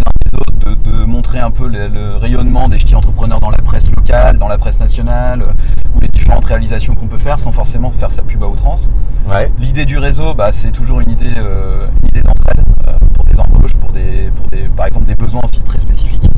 montrer 1.23 1.38
un 1.38 1.52
peu 1.52 1.69
le, 1.69 1.87
le 1.87 2.17
rayonnement 2.17 2.69
des 2.69 2.79
ch'tis 2.79 2.97
entrepreneurs 2.97 3.38
dans 3.38 3.50
la 3.50 3.59
presse 3.59 3.88
locale, 3.88 4.38
dans 4.38 4.49
la 4.49 4.59
presse 4.59 4.81
nationale, 4.81 5.43
euh, 5.43 5.95
ou 5.95 6.00
les 6.00 6.09
différentes 6.09 6.45
réalisations 6.45 6.97
qu'on 6.97 7.07
peut 7.07 7.17
faire 7.17 7.38
sans 7.38 7.52
forcément 7.52 7.93
faire 7.93 8.11
sa 8.11 8.23
pub 8.23 8.43
à 8.43 8.49
outrance. 8.49 8.91
Ouais. 9.31 9.49
L'idée 9.57 9.85
du 9.85 9.99
réseau, 9.99 10.35
bah, 10.35 10.50
c'est 10.50 10.73
toujours 10.73 10.99
une 10.99 11.11
idée, 11.11 11.35
euh, 11.37 11.87
une 12.02 12.09
idée 12.09 12.23
d'entraide 12.23 12.64
euh, 12.88 12.99
pour 13.14 13.25
des 13.25 13.38
embauches, 13.38 13.76
pour 13.76 13.93
des, 13.93 14.33
pour 14.35 14.49
des, 14.49 14.69
par 14.76 14.87
exemple 14.87 15.07
des 15.07 15.14
besoins 15.14 15.43
aussi 15.45 15.62
très 15.62 15.79
spécifiques. 15.79 16.29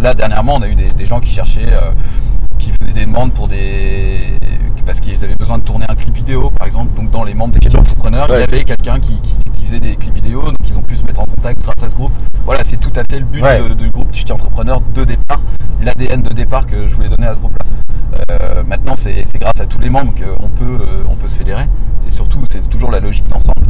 Là, 0.00 0.14
dernièrement, 0.14 0.54
on 0.54 0.62
a 0.62 0.68
eu 0.68 0.74
des, 0.74 0.88
des 0.88 1.04
gens 1.04 1.20
qui 1.20 1.30
cherchaient, 1.30 1.74
qui 2.58 2.70
faisaient 2.72 2.94
des 2.94 3.04
demandes 3.04 3.34
pour 3.34 3.46
des, 3.46 4.38
parce 4.86 5.00
qu'ils 5.00 5.22
avaient 5.24 5.34
besoin 5.36 5.58
de 5.58 5.62
tourner 5.64 5.86
un 5.88 5.94
clip 5.94 6.14
vidéo, 6.14 6.50
par 6.50 6.66
exemple. 6.66 6.94
Donc, 6.94 7.10
dans 7.10 7.24
les 7.24 7.34
membres 7.34 7.58
des 7.58 7.76
entrepreneurs, 7.76 8.28
Ouais. 8.30 8.36
il 8.36 8.40
y 8.40 8.54
avait 8.54 8.64
quelqu'un 8.64 8.98
qui, 9.00 9.20
qui- 9.20 9.34
qui 9.52 9.64
faisait 9.64 9.80
des 9.80 9.96
clips 9.96 10.14
vidéo, 10.14 10.42
donc 10.42 10.56
ils 10.68 10.76
ont 10.78 10.82
pu 10.82 10.94
se 10.96 11.04
mettre 11.04 11.20
en 11.20 11.24
contact 11.26 11.62
grâce 11.62 11.82
à 11.82 11.88
ce 11.88 11.94
groupe. 11.94 12.12
Voilà, 12.44 12.62
c'est 12.64 12.76
tout 12.76 12.92
à 12.96 13.02
fait 13.08 13.18
le 13.18 13.24
but 13.24 13.42
Ouais. 13.42 13.60
de- 13.68 13.74
du 13.74 13.90
groupe 13.90 14.12
Ch'ti 14.12 14.30
Entrepreneur 14.32 14.80
de 14.94 15.04
départ, 15.04 15.40
l'ADN 15.82 16.22
de 16.22 16.32
départ 16.32 16.66
que 16.66 16.86
je 16.86 16.94
voulais 16.94 17.08
donner 17.08 17.26
à 17.28 17.34
ce 17.34 17.40
groupe-là. 17.40 17.64
Euh, 18.30 18.62
maintenant, 18.64 18.94
c'est 18.96 19.24
grâce 19.40 19.60
à 19.60 19.66
tous 19.66 19.78
les 19.78 19.90
membres 19.90 20.12
qu'on 20.14 20.48
peut, 20.48 20.78
euh, 20.80 21.02
on 21.10 21.16
peut 21.16 21.26
se 21.28 21.36
fédérer. 21.36 21.66
C'est 22.00 22.12
surtout, 22.12 22.42
c'est 22.50 22.68
toujours 22.68 22.90
la 22.90 23.00
logique 23.00 23.28
d'ensemble. 23.28 23.66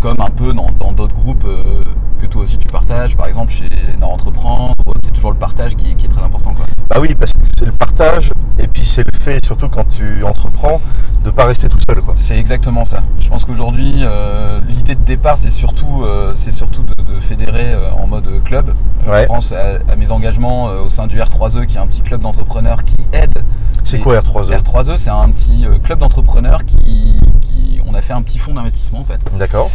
Comme 0.00 0.20
un 0.20 0.30
peu 0.30 0.52
dans 0.54 0.92
d'autres 0.92 1.14
groupes 1.14 1.44
euh, 1.46 1.84
que 2.20 2.26
toi 2.26 2.42
aussi 2.42 2.56
tu 2.58 2.68
partages, 2.68 3.16
par 3.16 3.26
exemple 3.26 3.50
chez 3.52 3.68
Nord 3.98 4.12
Entreprendre, 4.14 4.74
c'est 5.02 5.12
toujours 5.12 5.30
le 5.32 5.36
partage 5.38 5.76
qui, 5.76 5.94
qui 5.94 6.06
est 6.06 6.08
très 6.08 6.22
important. 6.22 6.54
Quoi. 6.54 6.64
Bah 6.88 6.96
oui, 7.00 7.14
parce 7.14 7.32
que 7.34 7.40
c'est 7.58 7.66
le 7.66 7.72
partage, 7.72 8.32
et 8.62 8.66
puis 8.68 8.84
c'est 8.84 9.02
le 9.04 9.12
fait, 9.24 9.44
surtout 9.44 9.68
quand 9.68 9.84
tu 9.84 10.24
entreprends, 10.24 10.80
de 11.24 11.30
pas 11.30 11.44
rester 11.44 11.68
tout 11.68 11.78
seul. 11.88 12.02
C'est 12.16 12.38
exactement 12.38 12.84
ça. 12.84 13.02
Je 13.18 13.28
pense 13.28 13.44
qu'aujourd'hui, 13.44 13.96
euh, 14.02 14.60
l'idée 14.68 14.94
de 14.94 15.02
départ, 15.04 15.38
c'est 15.38 15.50
surtout, 15.50 16.02
euh, 16.04 16.32
c'est 16.34 16.52
surtout 16.52 16.82
de, 16.82 16.94
de 17.02 17.20
fédérer 17.20 17.72
euh, 17.72 17.92
en 17.92 18.06
mode 18.06 18.28
club. 18.44 18.74
Ouais. 19.06 19.22
Je 19.22 19.26
pense 19.26 19.52
à, 19.52 19.78
à 19.90 19.96
mes 19.96 20.10
engagements 20.10 20.66
au 20.66 20.88
sein 20.88 21.06
du 21.06 21.18
R3E, 21.18 21.66
qui 21.66 21.76
est 21.76 21.80
un 21.80 21.86
petit 21.86 22.02
club 22.02 22.22
d'entrepreneurs 22.22 22.84
qui 22.84 22.96
aide 23.12 23.42
C'est 23.84 23.98
quoi 23.98 24.18
R3E 24.20 24.56
R3E, 24.62 24.96
c'est 24.96 25.10
un 25.10 25.28
petit 25.30 25.66
club 25.84 25.98
d'entrepreneurs 25.98 26.64
qui, 26.64 27.18
qui- 27.40 27.80
on 27.86 27.94
a 27.94 28.02
fait 28.02 28.12
un 28.12 28.22
petit 28.22 28.38
fonds 28.38 28.54
d'investissement 28.54 29.00
en 29.00 29.04
fait, 29.04 29.20
D'accord. 29.36 29.68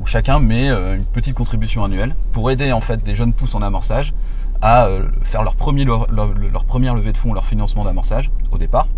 où 0.00 0.06
chacun 0.06 0.40
met 0.40 0.68
une 0.68 1.04
petite 1.12 1.34
contribution 1.34 1.84
annuelle 1.84 2.14
pour 2.32 2.50
aider 2.50 2.72
en 2.72 2.80
fait 2.80 3.04
des 3.04 3.14
jeunes 3.14 3.34
pousses 3.34 3.54
en 3.54 3.60
amorçage 3.60 4.14
à 4.62 4.86
euh, 4.86 5.06
faire 5.22 5.42
leur, 5.42 5.54
premier, 5.54 5.84
leur, 5.84 6.10
leur- 6.10 6.32
leur 6.34 6.64
première 6.64 6.94
levée 6.94 7.12
de 7.12 7.18
fonds, 7.18 7.32
leur 7.32 7.44
financement 7.46 7.84
d'amorçage 7.84 8.30
au 8.50 8.58
départ. 8.58 8.88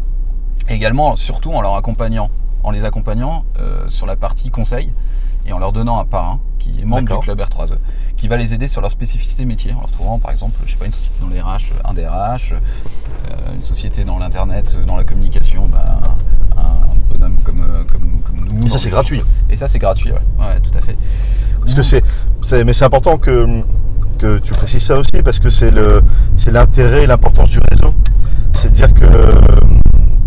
Et 0.69 0.75
également, 0.75 1.17
surtout 1.17 1.52
en 1.52 1.61
leur 1.61 1.75
accompagnant, 1.75 2.31
en 2.62 2.71
les 2.71 2.85
accompagnant 2.85 3.45
euh, 3.59 3.85
sur 3.88 4.07
la 4.07 4.17
partie 4.17 4.50
conseil 4.50 4.93
et 5.47 5.52
en 5.52 5.59
leur 5.59 5.73
donnant 5.73 5.99
un 5.99 6.05
parrain 6.05 6.38
qui 6.59 6.81
est 6.81 6.85
membre 6.85 7.02
du 7.21 7.25
club 7.25 7.40
R3E, 7.40 7.76
qui 8.17 8.29
va 8.29 8.37
les 8.37 8.52
aider 8.52 8.69
sur 8.69 8.81
leur 8.83 8.90
spécificité 8.90 9.45
métier, 9.47 9.73
en 9.73 9.81
leur 9.81 9.90
trouvant 9.90 10.19
par 10.19 10.31
exemple, 10.31 10.59
je 10.67 10.73
sais 10.73 10.76
pas, 10.76 10.85
une 10.87 10.93
société 10.93 11.19
dans 11.21 11.29
les 11.29 11.40
RH, 11.40 11.73
un 11.85 11.95
DRH, 11.95 12.52
euh, 12.52 13.55
une 13.55 13.64
société 13.64 14.05
dans 14.05 14.19
l'internet, 14.19 14.79
dans 14.87 14.97
la 14.97 15.05
communication, 15.05 15.67
bah, 15.73 16.00
un, 16.57 16.61
un 16.61 16.97
bonhomme 17.11 17.37
comme, 17.43 17.67
comme, 17.90 18.21
comme 18.23 18.49
nous. 18.50 18.67
Et 18.67 18.69
ça, 18.69 18.79
c'est 18.79 18.90
gratuit. 18.90 19.23
Et 19.49 19.57
ça 19.57 19.69
c'est 19.69 19.79
gratuit, 19.79 20.12
ouais, 20.12 20.19
ouais 20.38 20.61
tout 20.61 20.76
à 20.79 20.83
fait. 20.83 20.97
Parce 21.61 21.75
que 21.75 21.83
c'est- 21.83 22.05
mais 22.64 22.73
c'est 22.75 22.85
important 22.85 23.17
que, 23.17 23.62
que 24.20 24.38
tu 24.38 24.52
précises 24.52 24.84
ça 24.84 24.98
aussi 24.98 25.22
parce 25.24 25.38
que 25.38 25.48
c'est 25.48 25.70
le, 25.70 26.02
c'est 26.36 26.50
l'intérêt 26.50 27.04
et 27.04 27.06
l'importance 27.06 27.48
du 27.48 27.60
réseau. 27.70 27.94
C'est 28.52 28.68
de 28.68 28.74
dire 28.74 28.92
que 28.92 29.04
euh, 29.04 29.32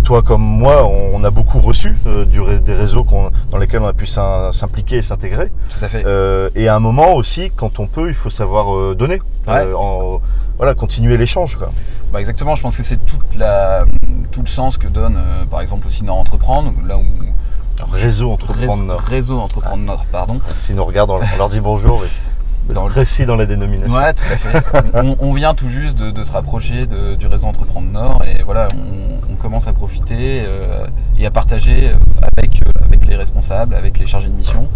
toi 0.04 0.24
comme 0.24 0.42
moi, 0.42 0.88
on, 0.88 1.24
a 1.24 1.30
beaucoup 1.30 1.60
reçu 1.60 1.96
euh, 2.08 2.26
du, 2.26 2.42
des 2.62 2.74
réseaux 2.74 3.06
dans 3.52 3.58
lesquels 3.58 3.82
on 3.82 3.88
a 3.88 3.94
pu 3.94 4.08
s'impliquer 4.08 4.98
et 4.98 5.02
s'intégrer. 5.04 5.52
Tout 5.70 5.86
à 5.86 5.88
fait. 5.88 6.04
Euh, 6.06 6.50
et 6.56 6.68
à 6.68 6.76
un 6.76 6.80
moment 6.80 7.14
aussi, 7.14 7.52
quand 7.56 7.80
on 7.80 7.88
peut, 7.88 8.08
il 8.08 8.14
faut 8.16 8.32
savoir 8.32 8.76
euh, 8.76 8.96
donner. 8.96 9.22
Ouais. 9.48 9.72
En- 9.78 10.20
voilà, 10.58 10.74
continuer 10.74 11.18
l'échange. 11.18 11.58
Bah 12.12 12.20
exactement, 12.20 12.56
je 12.56 12.62
pense 12.62 12.78
que 12.78 12.84
c'est 12.84 13.00
tout 13.06 13.18
le 13.38 14.48
sens 14.48 14.78
que 14.78 14.88
donne 14.88 15.20
par 15.50 15.62
exemple 15.62 15.88
aussi 15.88 16.04
Nord 16.04 16.18
Entreprendre, 16.18 16.74
là 16.88 16.98
où 16.98 17.04
Réseau 17.92 18.32
Entreprendre 18.32 18.72
réseau, 18.72 18.84
Nord. 18.84 19.00
réseau 19.02 19.40
Entreprendre 19.40 19.84
Nord, 19.84 20.06
pardon. 20.12 20.40
S'ils 20.60 20.76
nous 20.76 20.86
regardent, 20.86 21.12
on 21.12 21.20
on 21.20 21.38
leur 21.38 21.50
dit 21.50 21.60
bonjour. 21.60 22.02
Mais 22.02 22.08
Dans 22.70 22.86
le- 22.86 22.90
précis 22.92 23.26
dans. 23.26 23.36
Ouais, 23.38 24.14
tout 24.14 24.24
à 24.32 24.38
fait. 24.38 24.64
on, 24.94 25.16
on 25.20 25.34
vient 25.34 25.54
tout 25.54 25.68
juste 25.68 25.98
de, 26.00 26.12
de 26.12 26.24
se 26.24 26.32
rapprocher 26.32 26.86
de- 26.86 27.16
du 27.16 27.28
réseau 27.28 27.48
Entreprendre 27.48 27.92
Nord 27.92 28.22
et 28.24 28.42
voilà, 28.44 28.68
on, 28.74 29.32
on 29.32 29.36
commence 29.36 29.68
à 29.68 29.74
profiter 29.74 30.44
euh, 30.48 30.86
et 31.18 31.26
à 31.26 31.32
partager 31.32 31.90
euh, 31.90 31.96
avec, 32.38 32.62
euh, 32.66 32.86
avec 32.86 33.06
les 33.08 33.16
responsables, 33.16 33.76
avec 33.76 34.00
les 34.00 34.06
chargés 34.06 34.30
de 34.30 34.34
mission. 34.36 34.68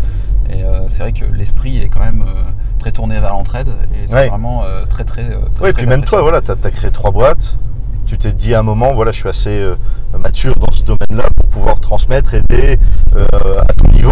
Et 0.50 0.64
euh, 0.64 0.88
c'est 0.88 1.00
vrai 1.02 1.12
que 1.14 1.26
l'esprit 1.26 1.78
est 1.82 1.88
quand 1.90 2.00
même 2.02 2.24
euh, 2.28 2.42
très 2.80 2.92
tourné 2.92 3.20
vers 3.20 3.32
l'entraide 3.34 3.70
et 3.94 4.08
c'est 4.08 4.14
Ouais. 4.16 4.30
vraiment 4.30 4.64
très 4.90 5.04
très. 5.04 5.24
très, 5.56 5.64
Oui, 5.66 5.74
puis 5.74 5.86
même 5.88 6.04
toi, 6.04 6.22
voilà, 6.22 6.42
tu 6.42 6.52
as, 6.52 6.72
créé 6.72 6.92
trois 6.92 7.12
boîtes. 7.12 7.58
Tu 8.06 8.18
t'es 8.18 8.32
dit 8.32 8.54
à 8.56 8.60
un 8.60 8.64
moment, 8.64 8.94
voilà, 8.94 9.12
je 9.12 9.20
suis 9.20 9.28
assez 9.30 9.66
mature 10.18 10.56
dans 10.56 10.72
ce 10.72 10.84
domaine-là 10.84 11.26
pour 11.36 11.50
pouvoir 11.50 11.80
transmettre, 11.82 12.34
aider 12.36 12.80
à 13.16 13.74
ton 13.74 13.92
niveau, 13.92 14.12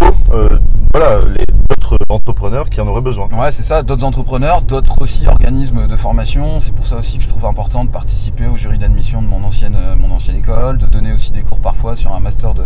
voilà, 0.94 1.20
les 1.38 1.46
d'autres 1.92 2.06
entrepreneurs 2.10 2.70
qui 2.70 2.82
en 2.82 2.88
auraient 2.88 3.01
besoin. 3.01 3.27
Ouais, 3.38 3.51
c'est 3.51 3.63
ça, 3.63 3.84
d'autres 3.84 4.04
entrepreneurs, 4.04 4.62
d'autres 4.62 5.01
aussi 5.01 5.27
organismes 5.27 5.88
de 5.88 5.96
formation. 5.96 6.60
C'est 6.60 6.74
pour 6.74 6.86
ça 6.86 6.98
aussi 6.98 7.18
que 7.18 7.24
je 7.24 7.30
trouve 7.30 7.46
important 7.46 7.86
de 7.86 7.89
participer 7.89 8.48
au 8.48 8.58
jury 8.58 8.77
d'admission 8.77 9.22
de 9.22 9.27
mon 9.27 9.44
ancienne, 9.44 9.75
euh, 9.77 9.96
mon 9.96 10.12
ancienne 10.12 10.38
école, 10.38 10.77
de 10.77 10.88
donner 10.88 11.13
aussi 11.13 11.32
des 11.32 11.42
cours 11.44 11.60
parfois 11.60 11.96
sur 11.96 12.13
un 12.13 12.20
master 12.20 12.54
de 12.54 12.63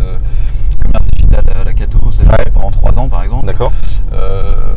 commerce 0.82 1.06
digital 1.16 1.44
à 1.60 1.64
la 1.64 1.72
Cato, 1.74 1.98
Ouais. 1.98 2.50
pendant 2.52 2.70
trois 2.70 2.98
ans 2.98 3.08
par 3.08 3.22
exemple. 3.22 3.46
D'accord 3.46 3.72
Euh, 4.12 4.74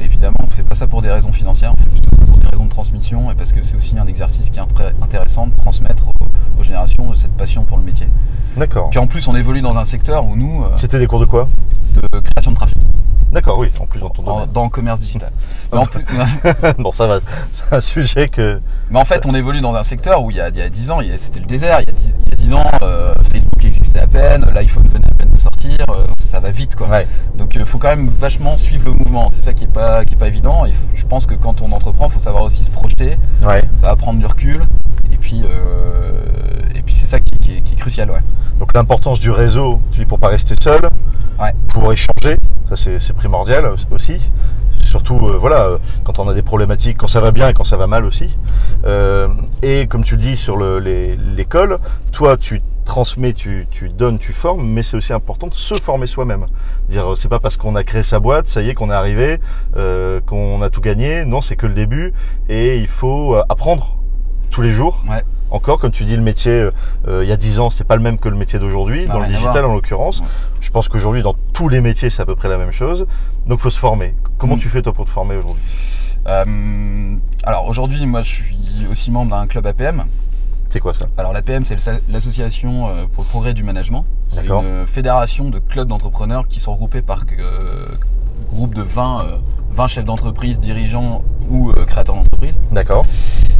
évidemment, 0.00 0.36
on 0.42 0.46
ne 0.46 0.50
fait 0.52 0.62
pas 0.62 0.74
ça 0.74 0.86
pour 0.86 1.02
des 1.02 1.10
raisons 1.10 1.32
financières, 1.32 1.72
on 1.76 1.80
fait 1.82 1.88
plutôt 1.88 2.10
ça 2.18 2.24
pour 2.26 2.38
des 2.38 2.46
raisons 2.48 2.64
de 2.64 2.70
transmission 2.70 3.30
et 3.30 3.34
parce 3.34 3.52
que 3.52 3.62
c'est 3.62 3.76
aussi 3.76 3.96
un 3.98 4.06
exercice 4.06 4.50
qui 4.50 4.58
est 4.58 4.62
intéressant 5.02 5.46
de 5.46 5.54
transmettre 5.54 6.08
aux, 6.08 6.60
aux 6.60 6.62
générations 6.62 7.10
de 7.10 7.14
cette 7.14 7.32
passion 7.32 7.64
pour 7.64 7.76
le 7.78 7.84
métier. 7.84 8.08
D'accord. 8.56 8.90
Puis 8.90 8.98
en 8.98 9.06
plus, 9.06 9.26
on 9.28 9.34
évolue 9.36 9.62
dans 9.62 9.76
un 9.76 9.84
secteur 9.84 10.26
où 10.26 10.36
nous, 10.36 10.64
euh, 10.64 10.68
C'était 10.76 10.98
des 10.98 11.06
cours 11.06 11.20
de 11.20 11.26
quoi? 11.26 11.48
de 11.94 12.18
création 12.18 12.50
de 12.50 12.56
trafic, 12.56 12.76
D'accord, 13.34 13.58
oui, 13.58 13.68
en 13.80 13.86
plus 13.86 13.98
dans 14.00 14.10
ton 14.10 14.22
domaine. 14.22 14.46
dans 14.52 14.62
le 14.64 14.70
commerce 14.70 15.00
digital. 15.00 15.30
Mais 15.72 15.78
en 15.78 15.84
plus, 15.86 16.04
bon, 16.78 16.92
ça 16.92 17.06
va, 17.08 17.18
c'est 17.50 17.72
un 17.74 17.80
sujet 17.80 18.28
que. 18.28 18.60
Mais 18.90 19.00
en 19.00 19.04
fait, 19.04 19.26
on 19.26 19.34
évolue 19.34 19.60
dans 19.60 19.74
un 19.74 19.82
secteur 19.82 20.22
où 20.22 20.30
il 20.30 20.36
y 20.36 20.40
a, 20.40 20.48
il 20.50 20.56
y 20.56 20.62
a 20.62 20.68
10 20.70 20.90
ans, 20.92 21.00
c'était 21.16 21.40
le 21.40 21.46
désert. 21.46 21.80
Il 21.80 21.88
y 21.88 21.90
a 21.90 21.92
10, 21.92 22.14
il 22.26 22.30
y 22.30 22.32
a 22.32 22.36
10 22.36 22.52
ans, 22.54 22.70
euh, 22.82 23.12
Facebook 23.32 23.64
existait 23.64 23.98
à 23.98 24.06
peine, 24.06 24.46
l'iPhone 24.54 24.86
venait 24.86 25.08
à 25.10 25.14
peine 25.14 25.30
de 25.30 25.38
sortir. 25.40 25.76
euh, 25.90 26.06
ça 26.18 26.38
va 26.38 26.50
vite, 26.52 26.76
quoi. 26.76 26.88
Ouais, 26.88 27.08
Donc, 27.36 27.54
il 27.56 27.64
faut 27.64 27.78
quand 27.78 27.88
même 27.88 28.08
vachement 28.08 28.56
suivre 28.56 28.84
le 28.86 28.92
mouvement. 28.92 29.30
C'est 29.32 29.44
ça 29.44 29.52
qui 29.52 29.64
est 29.64 29.68
pas, 29.68 30.04
qui 30.04 30.14
est 30.14 30.18
pas 30.18 30.28
évident. 30.28 30.64
Et 30.66 30.72
je 30.94 31.04
pense 31.04 31.26
que 31.26 31.34
quand 31.34 31.60
on 31.60 31.72
entreprend, 31.72 32.06
il 32.06 32.12
faut 32.12 32.20
savoir 32.20 32.44
aussi 32.44 32.62
se 32.62 32.70
projeter. 32.70 33.18
ouais. 33.44 33.64
Ça 33.74 33.88
va 33.88 33.96
prendre 33.96 34.20
du 34.20 34.26
recul. 34.26 34.62
Et 35.12 35.16
puis, 35.16 35.42
euh, 35.44 36.22
et 36.74 36.82
puis 36.82 36.94
c'est 36.94 37.06
ça 37.06 37.18
qui, 37.20 37.36
qui 37.38 37.56
est, 37.56 37.60
qui 37.62 37.74
est 37.74 37.76
crucial, 37.76 38.10
ouais. 38.10 38.20
Donc 38.58 38.70
l'importance 38.74 39.18
du 39.18 39.30
réseau, 39.30 39.80
tu 39.90 39.98
dis 40.00 40.06
pour 40.06 40.18
pas 40.18 40.28
rester 40.28 40.54
seul, 40.62 40.80
Ouais. 41.40 41.52
pour 41.68 41.92
échanger, 41.92 42.36
ça 42.68 42.76
c'est 42.76 43.12
primordial 43.14 43.70
aussi. 43.90 44.30
Surtout 44.80 45.16
euh, 45.28 45.36
voilà, 45.38 45.64
euh, 45.66 45.78
quand 46.04 46.18
on 46.18 46.28
a 46.28 46.34
des 46.34 46.42
problématiques, 46.42 46.98
quand 46.98 47.06
ça 47.08 47.20
va 47.20 47.32
bien 47.32 47.48
et 47.48 47.54
quand 47.54 47.64
ça 47.64 47.76
va 47.76 47.86
mal 47.86 48.04
aussi. 48.04 48.38
Euh, 48.84 49.28
et 49.62 49.86
comme 49.86 50.04
tu 50.04 50.14
le 50.16 50.20
dis 50.22 50.36
sur 50.36 50.56
le- 50.56 50.78
l'école, 50.78 51.78
toi 52.12 52.36
tu 52.36 52.60
transmets, 52.84 53.32
tu, 53.32 53.66
tu 53.70 53.88
donnes, 53.88 54.18
tu 54.18 54.32
formes, 54.32 54.64
mais 54.66 54.82
c'est 54.82 54.96
aussi 54.96 55.12
important 55.14 55.46
de 55.46 55.54
se 55.54 55.74
former 55.74 56.06
soi-même. 56.06 56.46
Dire 56.88 57.12
euh, 57.12 57.16
c'est 57.16 57.28
pas 57.30 57.40
parce 57.40 57.56
qu'on 57.56 57.74
a 57.76 57.82
créé 57.82 58.02
sa 58.02 58.20
boîte, 58.20 58.46
ça 58.46 58.60
y 58.62 58.68
est 58.68 58.74
qu'on 58.74 58.90
est 58.90 58.94
arrivé, 58.94 59.40
euh, 59.76 60.20
qu'on 60.20 60.60
a 60.62 60.70
tout 60.70 60.82
gagné. 60.82 61.24
Non, 61.24 61.40
c'est 61.40 61.56
que 61.56 61.66
le 61.66 61.74
début 61.74 62.12
et 62.48 62.78
il 62.78 62.86
faut 62.86 63.34
euh, 63.34 63.42
apprendre 63.48 63.96
tous 64.50 64.60
les 64.62 64.70
jours. 64.70 65.02
Ouais. 65.08 65.24
Encore, 65.54 65.78
comme 65.78 65.92
tu 65.92 66.04
dis, 66.04 66.16
le 66.16 66.22
métier 66.22 66.50
euh, 66.52 66.70
euh, 67.06 67.22
il 67.24 67.28
y 67.28 67.32
a 67.32 67.36
10 67.36 67.60
ans, 67.60 67.70
c'est 67.70 67.84
pas 67.84 67.94
le 67.94 68.02
même 68.02 68.18
que 68.18 68.28
le 68.28 68.36
métier 68.36 68.58
d'aujourd'hui, 68.58 69.06
Bah, 69.06 69.14
dans 69.14 69.20
le 69.20 69.28
digital 69.28 69.64
en 69.64 69.72
l'occurrence. 69.72 70.18
Ouais. 70.20 70.26
Je 70.60 70.70
pense 70.70 70.88
qu'aujourd'hui, 70.88 71.22
dans 71.22 71.36
tous 71.52 71.68
les 71.68 71.80
métiers, 71.80 72.10
c'est 72.10 72.22
à 72.22 72.26
peu 72.26 72.34
près 72.34 72.48
la 72.48 72.58
même 72.58 72.72
chose. 72.72 73.06
Donc, 73.46 73.60
faut 73.60 73.70
se 73.70 73.78
former. 73.78 74.14
Comment 74.36 74.56
Mm. 74.56 74.58
tu 74.58 74.68
fais 74.68 74.82
toi 74.82 74.92
pour 74.92 75.04
te 75.04 75.10
former 75.10 75.36
aujourd'hui? 75.36 75.62
Euh, 76.26 77.14
alors 77.44 77.68
aujourd'hui, 77.68 78.04
moi, 78.04 78.22
je 78.22 78.28
suis 78.30 78.56
aussi 78.90 79.12
membre 79.12 79.30
d'un 79.36 79.46
club 79.46 79.64
APM. 79.66 80.04
C'est 80.70 80.80
quoi 80.80 80.92
ça? 80.92 81.06
Alors 81.18 81.32
l'APM, 81.32 81.64
c'est 81.64 81.76
l'association 82.08 82.88
pour 83.12 83.22
le 83.22 83.28
progrès 83.28 83.54
du 83.54 83.62
management. 83.62 84.04
C'est 84.28 84.48
une 84.48 84.86
fédération 84.88 85.48
de 85.50 85.60
clubs 85.60 85.86
d'entrepreneurs 85.86 86.48
qui 86.48 86.58
sont 86.58 86.72
regroupés 86.72 87.02
par 87.02 87.22
euh, 87.38 87.86
groupe 88.50 88.74
de 88.74 88.82
20, 88.82 89.20
euh, 89.24 89.36
20 89.70 89.86
chefs 89.86 90.04
d'entreprise, 90.04 90.58
dirigeants 90.58 91.22
ou 91.48 91.70
euh, 91.70 91.84
créateurs 91.84 92.16
d'entreprise. 92.16 92.58
D'accord. 92.72 93.04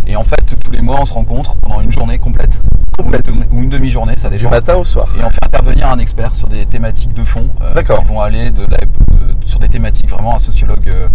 Et 0.07 0.17
en 0.17 0.25
fait, 0.25 0.57
tous 0.63 0.71
les 0.71 0.81
mois, 0.83 1.01
on 1.01 1.05
se 1.05 1.13
rencontre 1.13 1.57
pendant 1.57 1.81
une 1.81 1.91
journée 1.93 2.19
complète. 2.19 2.61
Complète. 2.99 3.29
Ou 3.29 3.35
une, 3.35 3.47
ou 3.59 3.63
une 3.65 3.69
demi-journée, 3.71 4.15
ça 4.17 4.29
Du 4.29 4.37
dépend. 4.37 4.51
matin 4.51 4.75
au 4.77 4.85
soir. 4.85 5.09
Et 5.19 5.25
on 5.25 5.31
fait 5.31 5.45
intervenir 5.45 5.89
un 5.89 5.99
expert 5.99 6.37
sur 6.37 6.49
des 6.49 6.67
thématiques 6.67 7.13
de 7.15 7.25
fond. 7.25 7.49
euh, 7.63 7.75
D'accord. 7.75 8.01
Qui 8.01 8.05
vont 8.07 8.21
aller 8.21 8.51
de 8.51 8.63
la- 8.67 8.77
euh, 8.77 9.33
sur 9.45 9.59
des 9.59 9.69
thématiques 9.69 10.09
vraiment 10.09 10.35
un 10.35 10.39
sociologue. 10.39 10.89
euh, 10.89 11.09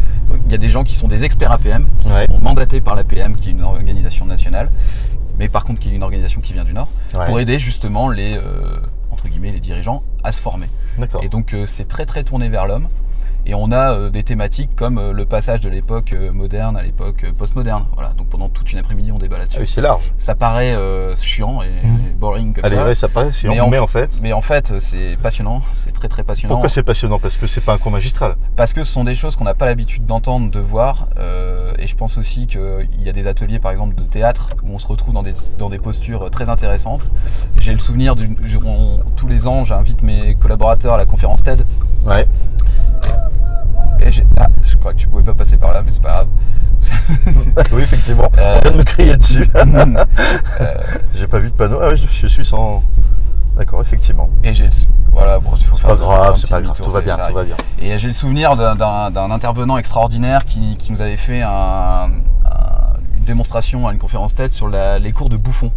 Il 0.46 0.52
y 0.52 0.56
a 0.56 0.58
des 0.58 0.70
gens 0.70 0.84
qui 0.84 0.96
sont 0.96 1.08
des 1.08 1.24
experts 1.26 1.52
APM, 1.52 1.88
qui 2.02 2.08
Ouais. 2.08 2.26
sont 2.30 2.40
mandatés 2.42 2.82
par 2.82 2.96
l'APM, 2.96 3.36
qui 3.36 3.50
est 3.50 3.52
une 3.52 3.64
organisation 3.64 4.26
nationale, 4.26 4.70
mais 5.38 5.48
par 5.48 5.64
contre 5.64 5.80
qui 5.80 5.90
est 5.90 5.94
une 5.94 6.04
organisation 6.04 6.42
qui 6.42 6.54
vient 6.54 6.64
du 6.64 6.74
Nord, 6.74 6.88
Ouais. 7.14 7.26
pour 7.26 7.40
aider 7.40 7.60
justement 7.60 8.10
les, 8.10 8.36
euh, 8.36 8.78
entre 9.12 9.28
guillemets, 9.30 9.52
les 9.52 9.60
dirigeants 9.60 10.04
à 10.24 10.32
se 10.32 10.40
former. 10.40 10.68
D'accord. 10.98 11.24
Et 11.24 11.30
donc 11.30 11.56
c'est 11.66 11.88
très 11.88 12.06
très 12.06 12.24
tourné 12.24 12.50
vers 12.50 12.66
l'homme. 12.68 12.88
Et 13.46 13.54
on 13.56 13.72
a 13.72 13.94
euh, 13.94 14.10
des 14.10 14.24
thématiques 14.24 14.76
comme 14.76 14.98
euh, 15.00 15.12
le 15.12 15.26
passage 15.26 15.62
de 15.62 15.70
l'époque 15.70 16.14
euh, 16.14 16.32
moderne 16.32 16.78
à 16.78 16.84
l'époque 16.84 17.24
euh, 17.24 17.32
postmoderne. 17.32 17.86
Voilà. 17.96 18.10
Donc 18.18 18.28
pendant 18.28 18.50
toute 18.50 18.72
une 18.72 18.78
après-midi, 18.80 19.12
on 19.12 19.18
débat 19.18 19.38
Ah 19.38 19.42
là-dessus. 19.42 19.60
oui, 19.62 19.68
c'est 19.68 19.82
large. 19.82 20.14
Ça 20.18 20.36
paraît 20.36 20.74
euh, 20.76 21.16
chiant 21.16 21.62
et, 21.64 21.68
et 21.68 22.14
boring 22.14 22.54
comme 22.54 22.66
Allez, 22.66 22.76
ça. 22.76 22.86
ouais, 22.86 22.96
ça 22.96 23.08
paraît, 23.08 23.34
si 23.34 23.48
Mais 23.48 23.60
on 23.60 23.66
en 23.66 23.70
met 23.70 23.78
f- 23.78 23.82
en 23.84 23.88
fait. 23.88 24.20
Mais 24.22 24.34
en 24.34 24.42
fait, 24.42 24.80
c'est 24.80 25.18
passionnant, 25.22 25.62
c'est 25.74 25.94
très 25.94 26.08
très 26.08 26.24
passionnant. 26.24 26.54
Pourquoi 26.54 26.70
c'est 26.70 26.84
passionnant? 26.84 27.18
Parce 27.18 27.38
que 27.38 27.48
c'est 27.48 27.62
pas 27.62 27.74
un 27.74 27.78
cours 27.78 27.92
magistral. 27.92 28.36
Parce 28.56 28.74
que 28.74 28.84
ce 28.84 28.92
sont 28.92 29.04
des 29.04 29.16
choses 29.16 29.36
qu'on 29.36 29.46
n'a 29.46 29.56
pas 29.56 29.66
l'habitude 29.66 30.06
d'entendre, 30.06 30.52
de 30.52 30.60
voir. 30.60 31.08
euh, 31.18 31.72
et 31.80 31.88
je 31.88 31.96
pense 31.96 32.18
aussi 32.18 32.46
qu'il 32.46 32.90
y 33.00 33.10
a 33.10 33.14
des 33.14 33.26
ateliers, 33.26 33.60
par 33.60 33.72
exemple, 33.72 33.96
de 33.96 34.04
théâtre 34.04 34.50
où 34.64 34.74
on 34.74 34.80
se 34.80 34.86
retrouve 34.88 35.14
dans 35.14 35.24
des, 35.24 35.34
dans 35.58 35.70
des 35.70 35.80
postures 35.80 36.30
très 36.30 36.50
intéressantes. 36.50 37.10
J'ai 37.60 37.74
le 37.74 37.80
souvenir, 37.80 38.16
d'une- 38.16 38.36
tous 39.16 39.28
les 39.28 39.48
ans, 39.48 39.64
j'invite 39.64 40.04
mes 40.04 40.36
collaborateurs 40.36 40.94
à 40.94 40.98
la 40.98 41.06
conférence 41.06 41.42
TED. 41.42 41.66
Ouais. 42.06 42.28
Et 44.02 44.10
ah, 44.40 44.48
je 44.64 44.78
crois 44.78 44.94
que 44.94 44.98
tu 44.98 45.08
pouvais 45.08 45.24
pas 45.24 45.34
passer 45.34 45.58
par 45.58 45.74
là, 45.74 45.82
mais 45.86 45.92
c'est 45.92 46.02
pas 46.02 46.10
grave. 46.26 46.28
oui, 47.74 47.82
effectivement. 47.82 48.30
Euh, 48.38 48.56
On 48.58 48.62
vient 48.62 48.72
de 48.72 48.78
me 48.78 48.84
crier 48.84 49.18
dessus. 49.18 49.46
Euh, 50.62 50.74
J'ai 51.14 51.28
pas 51.28 51.40
vu 51.40 51.50
de 51.50 51.56
panneau. 51.56 51.80
Ah 51.82 51.90
oui, 51.90 51.98
je, 51.98 52.08
je 52.08 52.28
suis 52.28 52.46
sans. 52.46 52.84
D'accord, 53.58 53.82
effectivement. 53.82 54.30
et 54.44 54.54
j'ai 54.54 54.66
le, 54.66 54.70
voilà, 55.12 55.40
bon, 55.40 55.50
C'est 55.56 55.86
pas 55.86 55.96
grave, 55.96 56.38
c'est 56.38 56.50
pas 56.50 56.62
grave. 56.62 56.80
Tout 56.82 56.90
va 56.90 57.02
bien, 57.02 57.18
tout 57.18 57.34
va 57.34 57.44
bien. 57.44 57.56
Et 57.82 57.98
j'ai 57.98 58.08
le 58.08 58.14
souvenir 58.14 58.56
d'un- 58.56 59.32
intervenant 59.32 59.78
extraordinaire 59.78 60.46
qui, 60.46 60.78
qui 60.78 60.92
nous 60.94 61.02
avait 61.02 61.18
fait 61.18 61.42
un- 61.42 61.50
un- 62.46 62.94
une 63.18 63.24
démonstration 63.26 63.88
à 63.88 63.92
une 63.92 64.00
conférence 64.00 64.34
TED 64.34 64.54
sur 64.54 64.70
la- 64.70 64.98
les 65.00 65.12
cours 65.12 65.30
de 65.30 65.36
bouffon. 65.36 65.72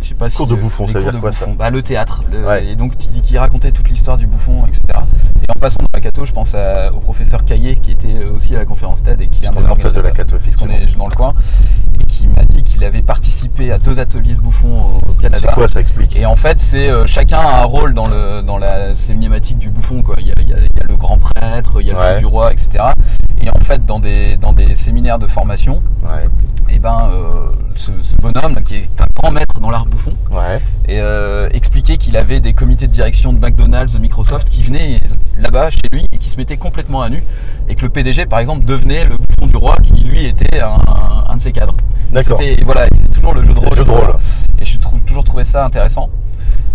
Je 0.00 0.08
sais 0.08 0.14
pas 0.14 0.28
si 0.28 0.36
Cours 0.36 0.46
de 0.46 0.54
euh, 0.54 0.58
bouffon, 0.60 0.86
les 0.86 0.92
ça 0.92 0.98
veut 0.98 1.04
dire 1.06 1.12
de 1.14 1.18
quoi, 1.18 1.32
ça 1.32 1.46
bah, 1.58 1.70
Le 1.70 1.82
théâtre. 1.82 2.22
le- 2.30 2.46
Ouais. 2.46 2.66
Et 2.66 2.76
donc 2.76 2.96
qui 2.96 3.36
racontait 3.36 3.72
toute 3.72 3.88
l'histoire 3.88 4.16
du 4.16 4.26
bouffon, 4.28 4.64
etc. 4.66 5.00
Et 5.46 5.50
en 5.54 5.60
passant 5.60 5.80
dans 5.82 5.88
la 5.92 6.00
Cato, 6.00 6.24
je 6.24 6.32
pense 6.32 6.54
à- 6.54 6.90
au 6.92 7.00
professeur 7.00 7.44
Caillé 7.44 7.74
qui 7.74 7.90
était 7.90 8.24
aussi 8.24 8.54
à 8.54 8.58
la 8.60 8.64
conférence 8.64 9.02
TED 9.02 9.20
et 9.20 9.28
qui 9.28 9.44
est 9.44 9.48
un 9.48 9.52
en 9.70 9.76
face 9.76 9.92
de 9.92 10.00
la 10.00 10.10
Cato, 10.10 10.36
puisqu'on 10.38 10.68
est 10.70 10.96
dans 10.96 11.06
le 11.08 11.14
coin 11.14 11.34
qui 12.24 12.28
m'a 12.40 12.44
dit 12.46 12.62
qu'il 12.62 12.82
avait 12.84 13.02
participé 13.02 13.70
à 13.72 13.78
deux 13.78 14.00
ateliers 14.00 14.34
de 14.34 14.40
bouffon 14.40 15.00
au 15.08 15.12
Canada. 15.12 15.38
C'est 15.48 15.54
quoi 15.54 15.68
ça 15.68 15.80
explique 15.80 16.16
Et 16.16 16.24
en 16.26 16.36
fait, 16.36 16.58
c'est 16.58 16.88
euh, 16.88 17.06
chacun 17.06 17.38
a 17.38 17.60
un 17.62 17.64
rôle 17.64 17.94
dans, 17.94 18.06
le, 18.08 18.42
dans 18.42 18.56
la 18.58 18.94
cinématique 18.94 19.58
du 19.58 19.68
bouffon. 19.70 20.02
Quoi. 20.02 20.16
Il, 20.20 20.26
y 20.28 20.30
a, 20.30 20.34
il 20.40 20.48
y 20.48 20.52
a- 20.54 20.58
il 20.58 20.78
y 20.78 20.82
a 20.82 20.84
le 20.88 20.96
grand 20.96 21.18
prêtre, 21.18 21.80
il 21.80 21.86
y 21.86 21.90
a 21.90 21.94
le 21.94 22.14
fou 22.14 22.20
du 22.20 22.26
roi, 22.26 22.52
etc. 22.52 22.84
Et 23.42 23.50
en 23.50 23.58
fait, 23.60 23.84
dans 23.84 23.98
des, 23.98 24.36
dans 24.36 24.52
des 24.52 24.74
séminaires 24.74 25.18
de 25.18 25.26
formation, 25.26 25.82
Ouais. 26.02 26.28
et 26.74 26.78
ben, 26.78 27.08
euh, 27.12 27.52
ce, 27.76 27.90
ce 28.00 28.14
bonhomme, 28.16 28.54
qui 28.64 28.76
est 28.76 28.88
un 29.00 29.06
grand 29.20 29.30
maître 29.32 29.60
dans 29.60 29.70
l'art 29.70 29.86
bouffon, 29.86 30.12
Ouais. 30.32 30.58
et, 30.88 31.00
euh, 31.00 31.48
expliquait 31.52 31.96
qu'il 31.98 32.16
avait 32.16 32.40
des 32.40 32.52
comités 32.54 32.86
de 32.86 32.92
direction 32.92 33.32
de 33.32 33.38
McDonald's, 33.38 33.92
de 33.92 33.98
Microsoft, 33.98 34.48
qui 34.48 34.62
venaient 34.62 35.00
là-bas 35.38 35.70
chez 35.70 35.80
lui 35.92 36.06
et 36.12 36.18
qui 36.18 36.30
se 36.30 36.36
mettaient 36.38 36.56
complètement 36.56 37.02
à 37.02 37.08
nu. 37.10 37.22
Et 37.68 37.74
que 37.74 37.82
le 37.82 37.90
PDG, 37.90 38.24
par 38.26 38.38
exemple, 38.38 38.64
devenait 38.64 39.04
le 39.04 39.16
bouffon 39.16 39.46
du 39.46 39.56
roi, 39.56 39.76
qui 39.82 39.92
lui 40.02 40.24
était 40.26 40.60
un, 40.60 40.78
un 41.28 41.36
de 41.36 41.40
ses 41.40 41.52
cadres. 41.52 41.74
D'accord. 42.12 42.38
C'était- 42.38 42.62
Voilà, 42.64 42.86
c'est 42.92 43.12
toujours 43.12 43.34
le 43.34 43.42
jeu 43.42 43.52
de 43.54 43.58
rôle. 43.58 43.68
le 43.70 43.76
jeu 43.76 43.84
de 43.84 43.90
etc. 43.90 44.06
rôle. 44.06 44.16
Et 44.60 44.64
j'ai 44.64 44.78
trou- 44.78 45.00
toujours 45.00 45.24
trouvé 45.24 45.44
ça 45.44 45.64
intéressant. 45.64 46.08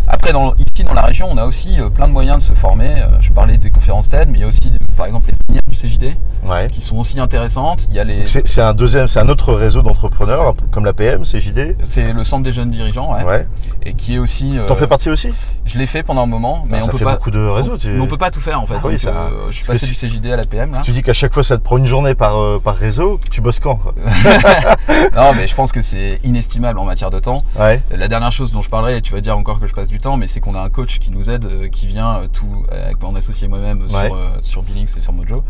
Après, 0.08 0.34
dans, 0.34 0.54
ici 0.56 0.84
dans 0.84 0.94
la 0.94 1.04
région, 1.04 1.28
on 1.32 1.38
a 1.38 1.46
aussi 1.46 1.80
euh, 1.80 1.90
plein 1.90 2.08
de 2.08 2.14
moyens 2.14 2.38
de 2.40 2.44
se 2.44 2.54
former. 2.60 2.90
Euh, 3.02 3.22
je 3.22 3.32
parlais 3.32 3.58
des 3.58 3.70
conférences 3.70 4.10
TED, 4.10 4.28
mais 4.30 4.40
il 4.40 4.42
y 4.42 4.44
a 4.44 4.48
aussi, 4.48 4.72
par 5.00 5.08
exemple, 5.08 5.30
les 5.30 5.36
séminaires 5.56 5.64
du 5.66 5.76
CJD 5.76 6.18
Ouais. 6.46 6.68
qui 6.72 6.82
sont 6.82 6.98
aussi 6.98 7.20
intéressantes. 7.20 7.88
Il 7.90 7.96
y 7.96 8.00
a 8.00 8.04
les, 8.04 8.28
C'est 8.28 8.62
un 8.62 8.74
deuxième, 8.74 9.08
c'est 9.08 9.20
un 9.20 9.30
autre 9.30 9.54
réseau 9.54 9.82
d'entrepreneurs 9.82 10.54
comme 10.72 10.84
l'APM, 10.86 11.24
CJD. 11.24 11.78
c'est 11.86 12.12
le 12.12 12.24
centre 12.26 12.44
des 12.44 12.52
jeunes 12.52 12.70
dirigeants, 12.70 13.14
ouais, 13.14 13.24
Ouais. 13.24 13.48
et 13.84 13.94
qui 13.94 14.16
est 14.16 14.20
aussi. 14.20 14.58
euh, 14.58 14.66
T'en 14.68 14.76
fais 14.76 14.88
partie 14.88 15.10
aussi? 15.10 15.30
Je 15.66 15.78
l'ai 15.80 15.86
fait 15.86 16.04
pendant 16.04 16.24
un 16.24 16.26
moment, 16.28 16.66
mais 16.70 16.78
Ah, 16.78 16.82
on 16.84 16.86
Ça 16.88 16.92
peut 16.92 16.98
fait 16.98 17.06
pas. 17.06 17.14
beaucoup 17.16 17.32
de 17.32 17.40
réseaux. 17.48 17.78
tu- 17.78 17.90
Mais 17.90 18.02
on 18.02 18.08
peut 18.08 18.18
pas 18.18 18.30
tout 18.32 18.42
faire 18.42 18.60
en 18.62 18.66
fait. 18.66 18.76
Ah 18.76 18.82
oui, 18.86 18.92
Donc, 18.92 19.00
ça- 19.00 19.10
euh, 19.10 19.48
je 19.50 19.56
suis 19.56 19.66
parce 19.66 19.80
passé 19.80 19.94
si- 19.94 20.06
du 20.08 20.16
CJD 20.20 20.32
à 20.34 20.36
la 20.38 20.44
PM 20.46 20.72
là. 20.72 20.78
Si 20.78 20.82
tu 20.84 20.92
dis 20.92 21.02
qu'à 21.02 21.14
chaque 21.14 21.34
fois 21.34 21.44
ça 21.44 21.58
te 21.58 21.64
prend 21.64 21.78
une 21.78 21.86
journée 21.86 22.14
par, 22.16 22.38
euh, 22.38 22.60
par 22.60 22.76
réseau, 22.76 23.20
tu 23.32 23.40
bosses 23.42 23.60
quand 23.60 23.80
non, 25.16 25.34
mais 25.36 25.48
je 25.48 25.56
pense 25.56 25.72
que 25.72 25.82
c'est 25.82 26.20
inestimable 26.24 26.80
en 26.80 26.86
matière 26.86 27.10
de 27.12 27.20
temps. 27.20 27.44
Ouais. 27.60 27.82
La 27.96 28.08
dernière 28.08 28.32
chose 28.32 28.52
dont 28.52 28.62
je 28.62 28.70
parlerai, 28.70 28.98
et 28.98 29.02
tu 29.02 29.14
vas 29.14 29.22
dire 29.22 29.38
encore 29.38 29.60
que 29.60 29.68
je 29.68 29.74
passe 29.74 29.88
du 29.88 30.00
temps, 30.00 30.18
mais 30.18 30.28
c'est 30.28 30.40
qu'on 30.40 30.56
a 30.56 30.62
un 30.62 30.70
coach 30.70 31.00
qui 31.00 31.12
nous 31.12 31.30
aide, 31.30 31.46
euh, 31.46 31.68
qui 31.70 31.88
vient 31.88 32.16
euh, 32.18 32.28
tout, 32.32 32.66
euh, 32.72 32.92
en 33.04 33.16
associé 33.16 33.48
moi-même 33.48 33.84
euh, 33.84 33.90
sur, 33.90 33.98
euh, 34.16 34.30
sur 34.42 34.62
Billings 34.64 34.89
et 34.98 35.02
sur 35.02 35.14
Mojo. 35.14 35.44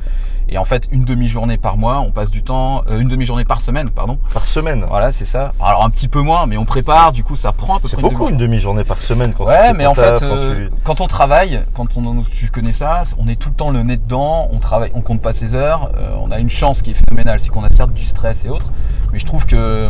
Et 0.51 0.57
en 0.57 0.65
fait, 0.65 0.87
une 0.91 1.05
demi-journée 1.05 1.57
par 1.57 1.77
mois, 1.77 1.99
on 1.99 2.11
passe 2.11 2.31
du 2.31 2.41
temps, 2.41 2.81
euh, 2.89 2.99
une 2.99 3.07
demi-journée 3.07 3.45
par 3.45 3.61
semaine, 3.61 3.91
pardon. 3.91 4.17
Par 4.33 4.47
semaine. 4.47 4.83
Voilà, 4.89 5.11
c'est 5.11 5.25
ça. 5.25 5.53
Alors 5.59 5.83
un 5.85 5.89
petit 5.91 6.07
peu 6.07 6.21
moins, 6.21 6.47
mais 6.47 6.57
on 6.57 6.65
prépare, 6.65 7.11
du 7.11 7.23
coup 7.23 7.35
ça 7.35 7.51
prend 7.51 7.75
à 7.77 7.79
peu 7.79 7.87
C'est 7.87 8.01
beaucoup 8.01 8.29
une 8.29 8.37
demi-journée 8.37 8.83
par 8.83 9.01
semaine 9.01 9.33
quand 9.37 9.45
Ouais, 9.45 9.73
mais 9.73 9.85
en 9.85 9.93
fait, 9.93 10.19
quand 10.19 10.25
euh, 10.25 10.67
tu- 10.69 10.71
quand 10.83 11.01
on 11.01 11.07
travaille, 11.07 11.63
quand 11.75 11.95
on, 11.97 12.23
tu 12.23 12.49
connais 12.49 12.71
ça, 12.71 13.03
on 13.19 13.27
est 13.27 13.35
tout 13.35 13.49
le 13.49 13.55
temps 13.55 13.69
le 13.69 13.83
nez 13.83 13.97
dedans, 13.97 14.47
on 14.51 14.57
travaille, 14.57 14.91
on 14.95 15.01
compte 15.01 15.21
pas 15.21 15.33
ses 15.33 15.53
heures, 15.53 15.91
euh, 15.97 16.15
on 16.19 16.31
a 16.31 16.39
une 16.39 16.49
chance 16.49 16.81
qui 16.81 16.91
est 16.91 16.95
phénoménale, 16.95 17.39
c'est 17.39 17.49
qu'on 17.49 17.63
a 17.63 17.69
certes 17.69 17.93
du 17.93 18.05
stress 18.05 18.43
et 18.45 18.49
autres, 18.49 18.71
mais 19.13 19.19
je 19.19 19.25
trouve 19.25 19.45
que 19.45 19.89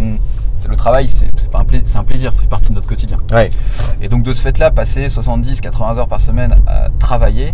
c'est 0.53 0.67
le 0.67 0.75
travail, 0.75 1.07
c'est 1.07 1.31
c'est 1.37 1.55
un, 1.55 1.63
pla- 1.63 1.79
c'est 1.85 1.97
un 1.97 2.03
plaisir, 2.03 2.33
ça 2.33 2.41
fait 2.41 2.47
partie 2.47 2.67
de 2.69 2.73
notre 2.75 2.87
quotidien. 2.87 3.17
Ouais. 3.31 3.49
Et 4.01 4.09
donc 4.09 4.23
de 4.23 4.33
ce 4.33 4.41
fait-là, 4.41 4.71
passer 4.71 5.07
70-80 5.07 5.97
heures 5.99 6.07
par 6.09 6.19
semaine 6.19 6.55
à 6.67 6.89
travailler 6.99 7.53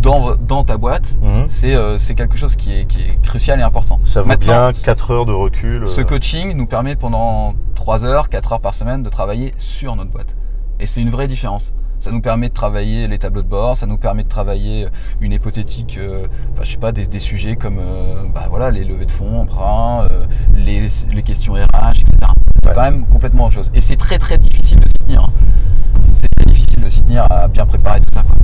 dans, 0.00 0.36
dans 0.36 0.64
ta 0.64 0.76
boîte, 0.76 1.18
Mhm. 1.22 1.44
c'est 1.48 1.74
euh, 1.74 1.98
c'est 1.98 2.14
quelque 2.14 2.36
chose 2.36 2.54
qui 2.56 2.72
est, 2.78 2.84
qui 2.84 3.02
est 3.02 3.20
crucial 3.22 3.58
et 3.60 3.62
important. 3.62 4.00
Ça 4.04 4.22
vaut 4.22 4.28
Maintenant, 4.28 4.70
bien 4.70 4.72
4 4.72 5.10
heures 5.10 5.26
de 5.26 5.32
recul. 5.32 5.86
ce 5.88 6.00
euh, 6.00 6.04
coaching 6.04 6.54
nous 6.54 6.66
permet 6.66 6.96
pendant 6.96 7.54
3 7.74 8.04
heures, 8.04 8.28
4 8.28 8.52
heures 8.52 8.60
par 8.60 8.74
semaine 8.74 9.02
de 9.02 9.08
travailler 9.08 9.54
sur 9.58 9.96
notre 9.96 10.10
boîte. 10.10 10.36
Et 10.80 10.86
c'est 10.86 11.00
une 11.00 11.10
vraie 11.10 11.26
différence. 11.26 11.72
Ça 12.00 12.12
nous 12.12 12.20
permet 12.20 12.48
de 12.48 12.54
travailler 12.54 13.08
les 13.08 13.18
tableaux 13.18 13.42
de 13.42 13.48
bord, 13.48 13.76
ça 13.76 13.86
nous 13.86 13.98
permet 13.98 14.22
de 14.22 14.28
travailler 14.28 14.86
une 15.20 15.32
hypothétique, 15.32 15.98
euh, 15.98 16.28
enfin, 16.52 16.62
je 16.62 16.70
sais 16.70 16.76
pas, 16.76 16.92
des, 16.92 17.06
des 17.08 17.18
sujets 17.18 17.56
comme 17.56 17.78
euh, 17.80 18.22
bah, 18.32 18.46
voilà, 18.48 18.70
les 18.70 18.84
levées 18.84 19.06
de 19.06 19.10
fonds, 19.10 19.40
emprunts, 19.40 20.06
euh, 20.08 20.24
les, 20.54 20.86
les 21.12 21.22
questions 21.24 21.54
RH, 21.54 22.02
etc. 22.02 22.06
C'est 22.62 22.68
Ouais. 22.68 22.74
quand 22.76 22.82
même 22.82 23.04
complètement 23.06 23.46
autre 23.46 23.54
chose. 23.54 23.70
Et 23.74 23.80
c'est 23.80 23.96
très 23.96 24.18
très 24.18 24.38
difficile 24.38 24.78
de 24.78 24.86
s'y 24.86 24.94
tenir. 25.06 25.26
De 26.88 26.92
s'y 26.92 27.02
tenir 27.02 27.26
à 27.30 27.48
bien 27.48 27.66
préparer 27.66 28.00
tout 28.00 28.10
ça. 28.12 28.22
quoi. 28.22 28.34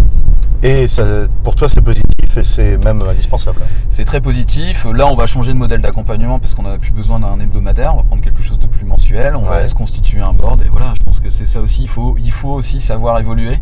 Et 0.62 0.88
ça, 0.88 1.04
pour 1.42 1.57
toi, 1.57 1.68
c'est 1.68 1.80
positif 1.83 2.37
et 2.37 2.42
c'est 2.42 2.83
même 2.85 3.02
indispensable. 3.02 3.61
C'est 3.90 4.04
très 4.04 4.20
positif. 4.20 4.87
Là, 4.94 5.07
on 5.07 5.14
va 5.14 5.26
changer 5.26 5.52
de 5.52 5.59
modèle 5.59 5.80
d'accompagnement 5.83 6.38
parce 6.38 6.54
qu'on 6.54 6.62
n'a 6.62 6.78
plus 6.78 6.90
besoin 6.92 7.20
d'un 7.20 7.38
hebdomadaire. 7.40 7.92
On 7.94 7.98
va 7.98 8.02
prendre 8.04 8.22
quelque 8.22 8.42
chose 8.42 8.59
de 8.59 8.66
plus 8.66 8.85
mensuel. 8.87 9.37
On 9.37 9.42
va 9.42 9.66
se 9.68 9.74
constituer 9.74 10.20
un 10.22 10.33
board. 10.33 10.62
Et 10.62 10.68
voilà, 10.70 10.94
je 10.98 11.04
pense 11.04 11.20
que 11.20 11.28
c'est 11.30 11.44
ça 11.46 11.61
aussi. 11.61 11.83
Il 11.83 11.88
faut, 11.88 12.16
il 12.18 12.33
faut 12.33 12.48
aussi 12.50 12.80
savoir 12.80 13.18
évoluer. 13.18 13.59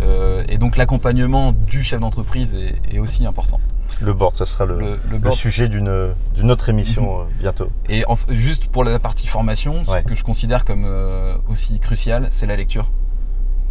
Euh, 0.00 0.44
et 0.48 0.58
donc, 0.58 0.76
l'accompagnement 0.76 1.52
du 1.52 1.82
chef 1.82 2.00
d'entreprise 2.00 2.54
est, 2.54 2.94
est 2.94 2.98
aussi 3.00 3.26
important. 3.26 3.58
Le 4.00 4.12
board, 4.12 4.36
ça 4.36 4.46
sera 4.46 4.64
le, 4.64 4.78
Le, 4.78 4.86
le 4.86 4.98
le 5.12 5.18
board. 5.18 5.34
sujet 5.34 5.68
d'une 5.68 5.88
autre 6.50 6.68
émission 6.68 7.20
euh, 7.20 7.24
bientôt. 7.40 7.68
Et 7.88 8.04
en 8.06 8.14
juste 8.30 8.68
pour 8.68 8.84
la 8.84 8.98
partie 9.00 9.26
formation, 9.26 9.82
Ouais. 9.88 10.02
ce 10.02 10.08
que 10.08 10.14
je 10.14 10.22
considère 10.24 10.64
comme 10.64 10.84
euh, 10.86 11.34
aussi 11.50 11.78
crucial, 11.80 12.28
c'est 12.30 12.46
la 12.46 12.56
lecture. 12.56 12.86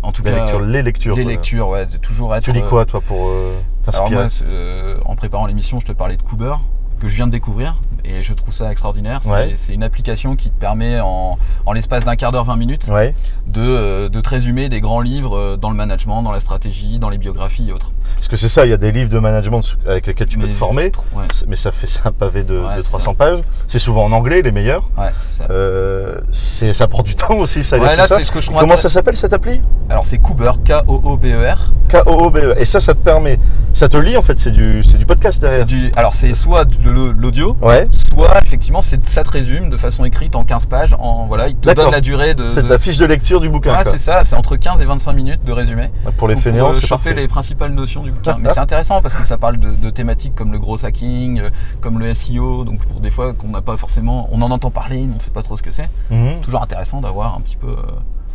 En 0.04 0.12
tout 0.12 0.22
cas, 0.22 0.60
les 0.60 0.82
lectures. 0.84 1.16
les 1.16 1.24
lectures, 1.24 1.70
ouais, 1.70 1.88
toujours 1.88 2.36
être. 2.36 2.44
Tu 2.44 2.52
lis 2.52 2.62
euh, 2.62 2.70
quoi, 2.70 2.86
toi, 2.86 3.00
pour 3.00 3.30
euh, 3.30 3.58
t'inspirer 3.84 4.28
euh, 4.44 4.98
en 5.06 5.16
préparant 5.16 5.48
l'émission, 5.48 5.80
je 5.80 5.86
te 5.86 5.92
parlais 5.94 6.18
de 6.18 6.22
Cooper, 6.22 6.56
que 7.04 7.10
je 7.10 7.16
viens 7.16 7.28
de 7.28 7.32
découvrir, 7.32 7.76
et 8.06 8.24
je 8.24 8.34
trouve 8.34 8.54
ça 8.54 8.72
extraordinaire. 8.72 9.20
C'est 9.24 9.30
Ouais. 9.30 9.54
c'est 9.56 9.74
une 9.74 9.84
application 9.84 10.36
qui 10.36 10.50
te 10.50 10.60
permet, 10.60 11.00
en, 11.00 11.38
en 11.66 11.74
l'espace 11.74 12.04
d'un 12.06 12.16
quart 12.16 12.32
d'heure, 12.32 12.46
20 12.46 12.56
minutes, 12.56 12.88
Ouais. 12.90 13.14
de, 13.48 13.62
euh, 13.62 14.10
de 14.10 14.22
te 14.22 14.30
résumer 14.30 14.70
des 14.70 14.82
grands 14.82 15.02
livres 15.02 15.38
euh, 15.38 15.58
dans 15.58 15.70
le 15.70 15.76
management, 15.76 16.22
dans 16.24 16.32
la 16.32 16.40
stratégie, 16.40 17.00
dans 17.00 17.10
les 17.10 17.18
biographies 17.18 17.70
et 17.70 17.72
autres. 17.72 17.92
Parce 18.16 18.28
que 18.28 18.36
c'est 18.36 18.48
ça, 18.50 18.66
il 18.66 18.70
y 18.70 18.74
a 18.74 18.78
des 18.78 18.92
livres 18.92 19.10
de 19.10 19.20
management 19.20 19.62
avec 19.88 20.08
lesquels 20.08 20.28
tu 20.28 20.38
peux 20.38 20.48
te 20.48 20.54
former. 20.54 20.92
Ouais, 21.14 21.26
Mais 21.48 21.56
ça 21.56 21.72
fait 21.72 21.88
un 22.06 22.12
pavé 22.12 22.44
de, 22.44 22.54
de 22.56 22.82
c'est 22.82 22.90
300 22.90 23.12
ça. 23.12 23.18
pages. 23.18 23.40
C'est 23.68 23.80
souvent 23.80 24.06
en 24.06 24.12
anglais, 24.12 24.42
les 24.42 24.52
meilleurs. 24.52 24.90
ça. 25.20 25.46
Euh, 25.50 26.20
ça 26.32 26.88
prend 26.88 27.04
du 27.04 27.16
temps 27.16 27.36
aussi, 27.38 27.64
ça. 27.64 27.78
Là, 27.78 28.08
ça. 28.08 28.18
c'est 28.18 28.24
ce 28.24 28.32
que 28.32 28.40
je 28.42 28.48
trouve 28.48 28.60
Comment 28.60 28.78
ça 28.78 28.90
s'appelle 28.90 29.16
cette 29.18 29.34
appli? 29.34 29.62
Alors 29.90 30.06
c'est 30.06 30.18
Cooper, 30.18 30.52
K-O-O-B-E-R. 30.66 31.74
K-O-O-B-E. 31.90 32.54
E. 32.56 32.62
Et 32.62 32.66
ça, 32.66 32.80
ça 32.80 32.94
te 32.94 33.00
permet 33.04 33.38
Ça 33.74 33.90
te 33.90 33.98
lit 33.98 34.16
en 34.18 34.22
fait, 34.22 34.40
c'est 34.40 34.52
du, 34.52 34.82
du 34.82 35.06
podcast 35.06 35.42
derrière. 35.42 35.66
du, 35.66 35.92
alors 35.96 36.14
c'est 36.14 36.34
soit 36.34 36.66
de 36.66 36.90
l'audio, 36.94 37.56
Ouais. 37.62 37.88
soit 38.14 38.42
effectivement 38.46 38.82
ça 38.82 39.24
te 39.24 39.30
résume 39.30 39.70
de 39.70 39.78
façon 39.78 40.06
écrite 40.06 40.36
en 40.36 40.44
15 40.44 40.66
pages. 40.66 40.96
En, 41.00 41.26
voilà, 41.26 41.48
il 41.50 41.56
te 41.56 41.70
donne 41.74 41.92
la 41.92 42.02
durée 42.02 42.34
de. 42.34 42.48
C'est 42.48 42.64
ta 42.68 42.78
fiche 42.78 42.98
de 42.98 43.06
lecture 43.06 43.40
du 43.42 43.50
bouquin. 43.50 43.76
Ouais, 43.76 43.84
quoi. 43.84 43.92
c'est 43.92 43.98
ça, 43.98 44.24
c'est 44.24 44.36
entre 44.36 44.56
15 44.56 44.80
et 44.82 44.86
25 44.86 45.14
minutes 45.14 45.44
de 45.46 45.52
résumé. 45.52 45.90
Pour 46.18 46.28
les 46.28 46.36
fainéants, 46.36 46.72
euh, 46.72 46.76
c'est 46.80 46.88
parfait. 46.88 47.14
les 47.14 47.28
principales 47.28 47.72
notions 47.74 48.04
du 48.04 48.12
bouquin. 48.12 48.38
Mais 48.42 48.50
c'est 48.50 48.60
intéressant 48.60 49.02
parce 49.02 49.16
que 49.16 49.26
ça 49.26 49.38
parle 49.38 49.58
de, 49.58 49.72
de 49.72 49.90
thématiques 49.90 50.36
comme 50.36 50.52
le 50.52 50.60
gros 50.60 50.86
hacking, 50.86 51.40
euh, 51.42 51.50
comme 51.82 52.00
le 52.00 52.14
SEO. 52.14 52.64
Donc 52.64 52.86
pour 52.86 53.00
des 53.02 53.12
fois 53.12 53.34
qu'on 53.34 53.50
n'a 53.50 53.62
pas 53.62 53.78
forcément, 53.78 54.28
on 54.32 54.42
en 54.42 54.52
entend 54.52 54.72
parler, 54.72 55.02
mais 55.08 55.14
on 55.14 55.18
ne 55.18 55.22
sait 55.22 55.32
pas 55.32 55.44
trop 55.44 55.58
ce 55.58 55.62
que 55.64 55.72
c'est. 55.72 55.90
Mhm. 56.12 56.42
Toujours 56.42 56.62
intéressant 56.62 57.02
d'avoir 57.02 57.36
un 57.36 57.42
petit 57.42 57.58
peu. 57.58 57.68
euh, 57.68 57.76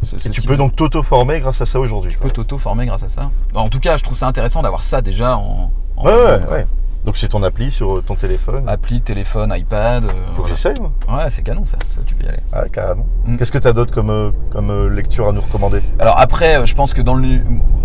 ce, 0.02 0.16
ce 0.18 0.28
Et 0.28 0.30
tu 0.30 0.42
peux 0.42 0.52
de- 0.52 0.58
donc 0.58 0.76
t'auto-former 0.76 1.40
grâce 1.40 1.60
à 1.60 1.66
ça 1.66 1.80
aujourd'hui. 1.80 2.12
tu 2.12 2.18
peux 2.18 2.30
t'auto-former 2.30 2.86
grâce 2.86 3.02
à 3.02 3.08
ça. 3.08 3.30
En 3.54 3.68
tout 3.68 3.80
cas, 3.80 3.96
je 3.96 4.04
trouve 4.04 4.16
ça 4.16 4.26
intéressant 4.28 4.62
d'avoir 4.62 4.82
ça 4.84 5.00
déjà 5.02 5.36
en, 5.36 5.70
en 5.96 6.04
Ouais, 6.04 6.12
ouais, 6.12 6.40
ouais. 6.52 6.66
Donc 7.08 7.16
c'est 7.16 7.28
ton 7.28 7.42
appli 7.42 7.70
sur 7.70 8.04
ton 8.04 8.16
téléphone. 8.16 8.68
appli, 8.68 9.00
téléphone, 9.00 9.50
iPad. 9.56 10.04
euh, 10.04 10.08
Faut 10.08 10.42
que 10.42 10.48
voilà. 10.48 10.48
j'essaye. 10.54 10.74
moi. 10.78 10.92
Ouais, 11.08 11.30
c'est 11.30 11.40
canon 11.40 11.64
ça, 11.64 11.78
ça 11.88 12.02
tu 12.04 12.14
peux 12.14 12.26
y 12.26 12.28
aller. 12.28 12.36
Ah, 12.52 12.68
carrément. 12.70 13.06
Mm. 13.26 13.36
Qu'est-ce 13.36 13.50
que 13.50 13.56
tu 13.56 13.66
as 13.66 13.72
d'autre 13.72 13.94
comme, 13.94 14.10
euh, 14.10 14.30
comme 14.50 14.68
euh, 14.70 14.90
lecture 14.90 15.26
à 15.26 15.32
nous 15.32 15.40
recommander? 15.40 15.80
Alors 15.98 16.18
après, 16.18 16.58
euh, 16.58 16.66
je 16.66 16.74
pense 16.74 16.92
que 16.92 17.00
dans, 17.00 17.14
le, 17.14 17.40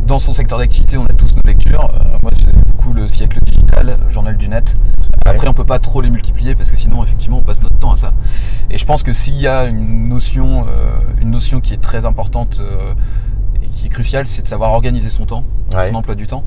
dans 0.06 0.20
son 0.20 0.34
secteur 0.34 0.60
d'activité, 0.60 0.98
on 0.98 1.06
a 1.06 1.14
tous 1.14 1.34
nos 1.38 1.42
lectures. 1.46 1.86
Euh, 1.86 2.18
moi, 2.22 2.32
j'ai 2.38 2.52
beaucoup 2.52 2.92
le 2.92 3.08
siècle 3.08 3.40
digital, 3.46 3.98
le 4.06 4.12
journal 4.12 4.36
du 4.36 4.50
net. 4.50 4.76
Après, 5.26 5.48
on 5.48 5.54
peut 5.54 5.64
pas 5.64 5.80
trop 5.80 6.02
les 6.02 6.10
multiplier 6.10 6.54
parce 6.54 6.70
que 6.70 6.76
sinon, 6.76 7.02
effectivement, 7.02 7.38
on 7.38 7.44
passe 7.44 7.62
notre 7.62 7.80
temps 7.80 7.94
à 7.94 7.96
ça. 7.96 8.12
Et 8.70 8.78
je 8.78 8.86
pense 8.86 9.04
que 9.04 9.14
s'il 9.14 9.38
y 9.38 9.48
a 9.48 9.64
une 9.68 10.10
notion, 10.10 10.66
euh, 10.68 10.98
une 11.22 11.32
notion 11.32 11.62
qui 11.62 11.74
est 11.74 11.82
très 11.82 12.06
importante 12.06 12.60
euh, 12.60 12.94
et 13.64 13.68
qui 13.70 13.86
est 13.86 13.90
cruciale, 13.90 14.28
c'est 14.28 14.42
de 14.42 14.48
savoir 14.48 14.72
organiser 14.74 15.10
son 15.10 15.26
temps, 15.26 15.46
Ouais. 15.74 15.88
son 15.88 15.96
emploi 15.96 16.14
du 16.16 16.28
temps. 16.28 16.44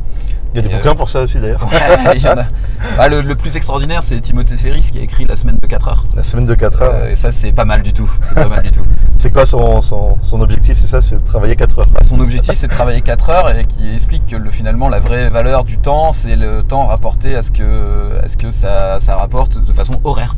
Il 0.57 0.63
y 0.63 0.65
a 0.65 0.69
des 0.69 0.75
euh, 0.75 0.79
bouquins 0.79 0.95
pour 0.95 1.11
ça 1.11 1.21
aussi 1.23 1.39
d'ailleurs. 1.39 1.61
Ouais, 1.71 2.17
il 2.17 2.23
y 2.23 2.29
en 2.29 2.39
a. 2.39 2.45
Ah, 2.99 3.09
le, 3.09 3.21
le 3.21 3.35
plus 3.35 3.57
extraordinaire, 3.57 4.03
c'est 4.03 4.19
Timothée 4.21 4.57
Ferris 4.57 4.89
qui 4.91 4.99
a 4.99 5.03
écrit 5.03 5.27
La 5.27 5.37
semaine 5.37 5.59
de 5.61 5.67
4 5.67 5.89
heures. 5.89 6.05
La 6.15 6.25
semaine 6.25 6.47
de 6.47 6.55
4 6.55 6.83
heures. 6.83 6.95
Euh, 6.95 7.11
et 7.11 7.15
ça, 7.15 7.31
c'est 7.31 7.53
pas 7.53 7.67
mal 7.67 7.83
du 7.83 7.93
tout. 7.93 8.11
C'est 8.23 8.35
pas 8.35 8.49
mal 8.49 8.63
du 8.63 8.71
tout. 8.71 8.85
C'est 9.19 9.31
quoi 9.31 9.47
son, 9.47 9.81
son, 9.83 10.19
son 10.23 10.41
objectif 10.43 10.79
C'est 10.79 10.87
ça? 10.87 11.01
C'est 11.01 11.17
de 11.17 11.25
travailler 11.27 11.57
4 11.57 11.79
heures. 11.79 11.87
Bah, 11.93 12.01
son 12.03 12.21
objectif, 12.21 12.55
c'est 12.55 12.67
de 12.69 12.73
travailler 12.73 13.01
4 13.01 13.31
heures 13.31 13.57
et 13.57 13.65
qui 13.65 13.93
explique 13.95 14.27
que 14.27 14.37
le, 14.37 14.51
finalement, 14.51 14.89
la 14.91 15.01
vraie 15.01 15.31
valeur 15.31 15.65
du 15.65 15.79
temps, 15.79 16.13
c'est 16.13 16.37
le 16.37 16.63
temps 16.63 16.87
rapporté 16.87 17.35
à 17.35 17.43
ce 17.43 17.51
que, 17.51 18.21
à 18.23 18.29
ce 18.29 18.37
que 18.37 18.51
ça, 18.51 19.01
ça 19.01 19.17
rapporte 19.17 19.59
de 19.63 19.73
façon 19.73 20.01
horaire. 20.05 20.37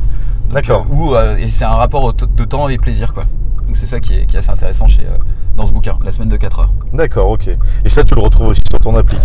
D'accord. 0.51 0.85
euh, 0.89 0.93
ou, 0.93 1.15
euh, 1.15 1.35
et 1.37 1.47
c'est 1.49 1.65
un 1.65 1.75
rapport 1.75 2.13
de 2.13 2.45
temps 2.45 2.69
et 2.69 2.77
plaisir, 2.77 3.13
quoi. 3.13 3.23
Donc 3.67 3.75
c'est 3.75 3.85
ça 3.85 3.99
qui 3.99 4.13
est, 4.13 4.25
qui 4.25 4.35
est 4.37 4.39
assez 4.39 4.49
intéressant 4.49 4.87
chez, 4.87 5.01
euh, 5.03 5.17
dans 5.59 5.65
ce 5.65 5.71
bouquin, 5.71 5.97
La 6.03 6.11
semaine 6.13 6.29
de 6.29 6.37
4 6.37 6.59
heures. 6.59 6.71
D'accord, 6.93 7.29
ok. 7.29 7.49
Et 7.83 7.89
ça, 7.89 8.03
tu 8.05 8.15
le 8.15 8.21
retrouves 8.21 8.47
aussi 8.47 8.61
sur 8.69 8.79
ton 8.79 8.95
appli. 8.95 9.17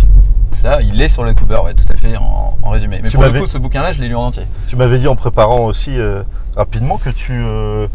Ça, 0.51 0.81
il 0.81 1.01
est 1.01 1.07
sur 1.07 1.23
le 1.23 1.33
Cooper, 1.33 1.59
ouais, 1.63 1.73
tout 1.73 1.85
à 1.91 1.95
fait, 1.95 2.17
en, 2.17 2.57
en 2.61 2.69
résumé. 2.69 2.99
Mais 3.01 3.09
Tu 3.09 3.15
pour 3.17 3.25
le 3.25 3.39
coup, 3.39 3.45
ce 3.47 3.57
bouquin-là, 3.57 3.93
je 3.93 4.01
l'ai 4.01 4.09
lu 4.09 4.15
en 4.15 4.25
entier. 4.25 4.43
Tu 4.67 4.75
m'avais 4.75 4.97
dit 4.97 5.07
en 5.07 5.15
préparant 5.15 5.65
aussi 5.65 5.97
euh, 5.97 6.23
rapidement 6.57 6.97
que 6.97 7.09
tu, 7.09 7.31
euh, 7.33 7.87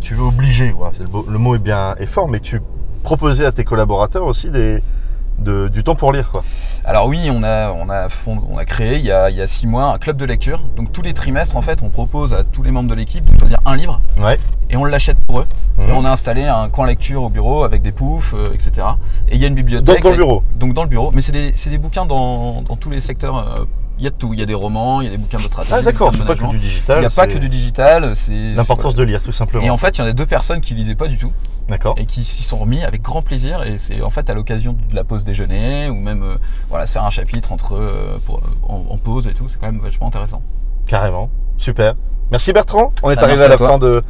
tu 0.00 0.16
es 0.16 0.20
obligé, 0.20 0.74
le, 0.98 1.32
le 1.32 1.38
mot 1.38 1.54
est 1.54 1.58
bien 1.58 1.94
est 1.98 2.06
fort, 2.06 2.28
mais 2.28 2.40
tu 2.40 2.60
proposais 3.02 3.46
à 3.46 3.52
tes 3.52 3.64
collaborateurs 3.64 4.24
aussi 4.24 4.50
des, 4.50 4.82
de- 5.40 5.68
du 5.68 5.82
temps 5.82 5.94
pour 5.94 6.12
lire. 6.12 6.30
Quoi. 6.30 6.42
Alors 6.84 7.06
oui, 7.06 7.28
on 7.32 7.42
a, 7.42 7.72
on 7.72 7.88
a, 7.90 8.08
fond- 8.08 8.42
on 8.50 8.56
a 8.58 8.64
créé 8.64 8.96
il 8.98 9.04
y 9.04 9.10
a, 9.12 9.30
il 9.30 9.36
y 9.36 9.40
a 9.42 9.46
six 9.46 9.66
mois 9.66 9.92
un 9.92 9.98
club 9.98 10.16
de 10.16 10.24
lecture. 10.24 10.60
Donc 10.76 10.92
tous 10.92 11.02
les 11.02 11.14
trimestres, 11.14 11.56
en 11.56 11.62
fait, 11.62 11.82
on 11.82 11.88
propose 11.88 12.32
à 12.32 12.44
tous 12.44 12.62
les 12.62 12.70
membres 12.70 12.88
de 12.88 12.94
l'équipe 12.94 13.24
de 13.24 13.38
choisir 13.38 13.58
un 13.66 13.76
livre 13.76 14.00
Ouais. 14.22 14.38
et 14.70 14.76
on 14.76 14.84
l'achète 14.84 15.18
pour 15.26 15.40
eux. 15.40 15.46
Et 15.78 15.82
Mhm. 15.90 15.96
on 15.96 16.04
a 16.04 16.10
installé 16.10 16.44
un 16.44 16.68
coin 16.68 16.86
lecture 16.86 17.22
au 17.22 17.30
bureau 17.30 17.64
avec 17.64 17.82
des 17.82 17.92
poufs, 17.92 18.34
euh, 18.36 18.52
etc. 18.54 18.86
Et 19.28 19.34
il 19.36 19.40
y 19.40 19.44
a 19.44 19.48
une 19.48 19.54
bibliothèque. 19.54 20.02
dans 20.02 20.10
le 20.10 20.16
bureau. 20.16 20.42
Donc 20.56 20.74
dans 20.74 20.82
le 20.82 20.88
bureau. 20.88 21.10
Mais 21.12 21.20
c'est 21.22 21.32
des, 21.32 21.78
bouquins 21.78 22.06
dans, 22.06 22.62
dans 22.62 22.76
tous 22.76 22.90
les 22.90 23.00
secteurs. 23.00 23.36
euh, 23.38 23.64
Il 24.00 24.04
y 24.04 24.06
a 24.06 24.10
de 24.10 24.14
tout. 24.16 24.32
Il 24.34 24.40
y 24.40 24.42
a 24.42 24.46
des 24.46 24.54
romans, 24.54 25.00
il 25.02 25.04
y 25.04 25.08
a 25.08 25.10
des 25.10 25.18
bouquins 25.18 25.36
de 25.38 25.42
stratégie. 25.42 25.74
Ah 25.76 25.82
d'accord, 25.82 26.10
pas 26.26 26.34
que 26.34 26.46
du 26.50 26.58
digital. 26.58 26.96
Il 26.98 27.00
n'y 27.00 27.06
a 27.06 27.10
pas 27.10 27.26
que 27.26 27.38
du 27.38 27.48
digital. 27.48 28.16
C'est 28.16 28.54
L'importance 28.54 28.94
de 28.94 29.02
lire, 29.04 29.22
tout 29.22 29.30
simplement. 29.32 29.62
Et 29.64 29.70
en 29.70 29.76
fait, 29.76 29.96
il 29.98 30.00
y 30.00 30.04
en 30.04 30.06
a 30.06 30.12
deux 30.12 30.26
personnes 30.26 30.60
qui 30.62 30.74
lisaient 30.74 30.94
pas 30.94 31.06
du 31.06 31.18
tout 31.18 31.32
D'accord. 31.68 31.94
et 31.98 32.06
qui 32.06 32.24
s'y 32.24 32.42
sont 32.42 32.56
remis 32.58 32.82
avec 32.82 33.02
grand 33.02 33.20
plaisir. 33.22 33.62
Et 33.62 33.76
c'est 33.78 34.00
en 34.02 34.10
fait 34.10 34.28
à 34.30 34.34
l'occasion 34.34 34.72
de 34.72 34.96
la 34.96 35.04
pause 35.04 35.22
déjeuner 35.24 35.88
ou 35.90 35.96
même 35.96 36.22
euh, 36.22 36.36
voilà 36.70 36.86
se 36.86 36.92
faire 36.92 37.04
un 37.04 37.10
chapitre 37.10 37.52
entre 37.52 37.74
eux, 37.76 38.20
pour, 38.24 38.38
euh, 38.38 38.40
en, 38.68 38.84
en 38.90 38.96
pause 38.98 39.26
et 39.26 39.32
tout. 39.34 39.48
C'est 39.48 39.58
quand 39.60 39.66
même 39.66 39.78
vachement 39.80 40.08
intéressant. 40.08 40.42
Carrément. 40.86 41.28
Super. 41.58 41.94
Merci 42.30 42.52
Bertrand. 42.54 42.92
On 43.02 43.10
est 43.10 43.18
Ah, 43.18 43.24
arrivé 43.24 43.42
à 43.42 43.44
à 43.44 43.48
la 43.48 43.56
toi. 43.56 43.68
fin 43.68 43.78
de, 43.78 44.00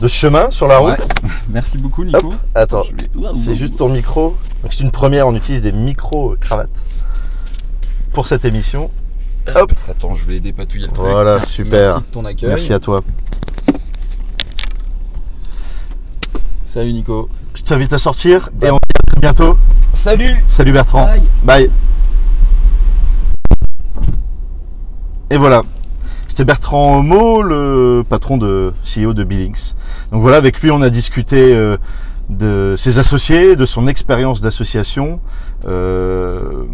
de 0.00 0.06
ce 0.08 0.14
chemin 0.14 0.50
sur 0.50 0.66
la 0.68 0.78
route. 0.78 0.98
Ouais. 0.98 1.30
Merci 1.48 1.78
beaucoup, 1.78 2.02
Hop, 2.02 2.08
Nico. 2.08 2.34
attends. 2.54 2.82
Vais- 2.82 3.08
C'est 3.34 3.54
juste 3.54 3.76
ton 3.76 3.88
micro. 3.88 4.36
Donc 4.62 4.72
c'est 4.74 4.84
une 4.84 4.90
première, 4.90 5.26
on 5.26 5.34
utilise 5.34 5.60
des 5.62 5.72
micro-cravates 5.72 6.68
pour 8.18 8.26
cette 8.26 8.44
émission. 8.44 8.90
Hop. 9.54 9.72
Attends, 9.88 10.12
je 10.12 10.26
vais 10.26 10.40
dépatouiller 10.40 10.86
le 10.86 10.92
truc. 10.92 11.06
Voilà, 11.06 11.44
super. 11.44 11.98
Merci 11.98 12.08
de 12.08 12.12
ton 12.12 12.24
accueil. 12.24 12.48
Merci 12.48 12.72
à 12.72 12.80
toi. 12.80 13.04
Salut 16.64 16.92
Nico. 16.94 17.28
Je 17.54 17.62
t'invite 17.62 17.92
à 17.92 17.98
sortir 17.98 18.50
et 18.60 18.72
on 18.72 18.74
se 18.74 18.80
dit 18.80 18.96
à 18.96 19.06
très 19.12 19.20
bientôt. 19.20 19.56
Salut. 19.94 20.34
Salut 20.48 20.72
Bertrand. 20.72 21.04
Bye. 21.04 21.22
Bye. 21.44 21.70
Et 25.30 25.36
voilà. 25.36 25.62
C'était 26.26 26.44
Bertrand 26.44 26.98
Homo, 26.98 27.42
le 27.42 28.02
patron 28.02 28.36
de 28.36 28.74
CEO 28.82 29.14
de 29.14 29.22
Billings. 29.22 29.74
Donc 30.10 30.22
voilà, 30.22 30.38
avec 30.38 30.60
lui, 30.60 30.72
on 30.72 30.82
a 30.82 30.90
discuté 30.90 31.54
euh, 31.54 31.76
de 32.30 32.74
ses 32.76 32.98
associés, 32.98 33.54
de 33.54 33.64
son 33.64 33.86
expérience 33.86 34.40
d'association. 34.40 35.20
Euh, 35.68 36.64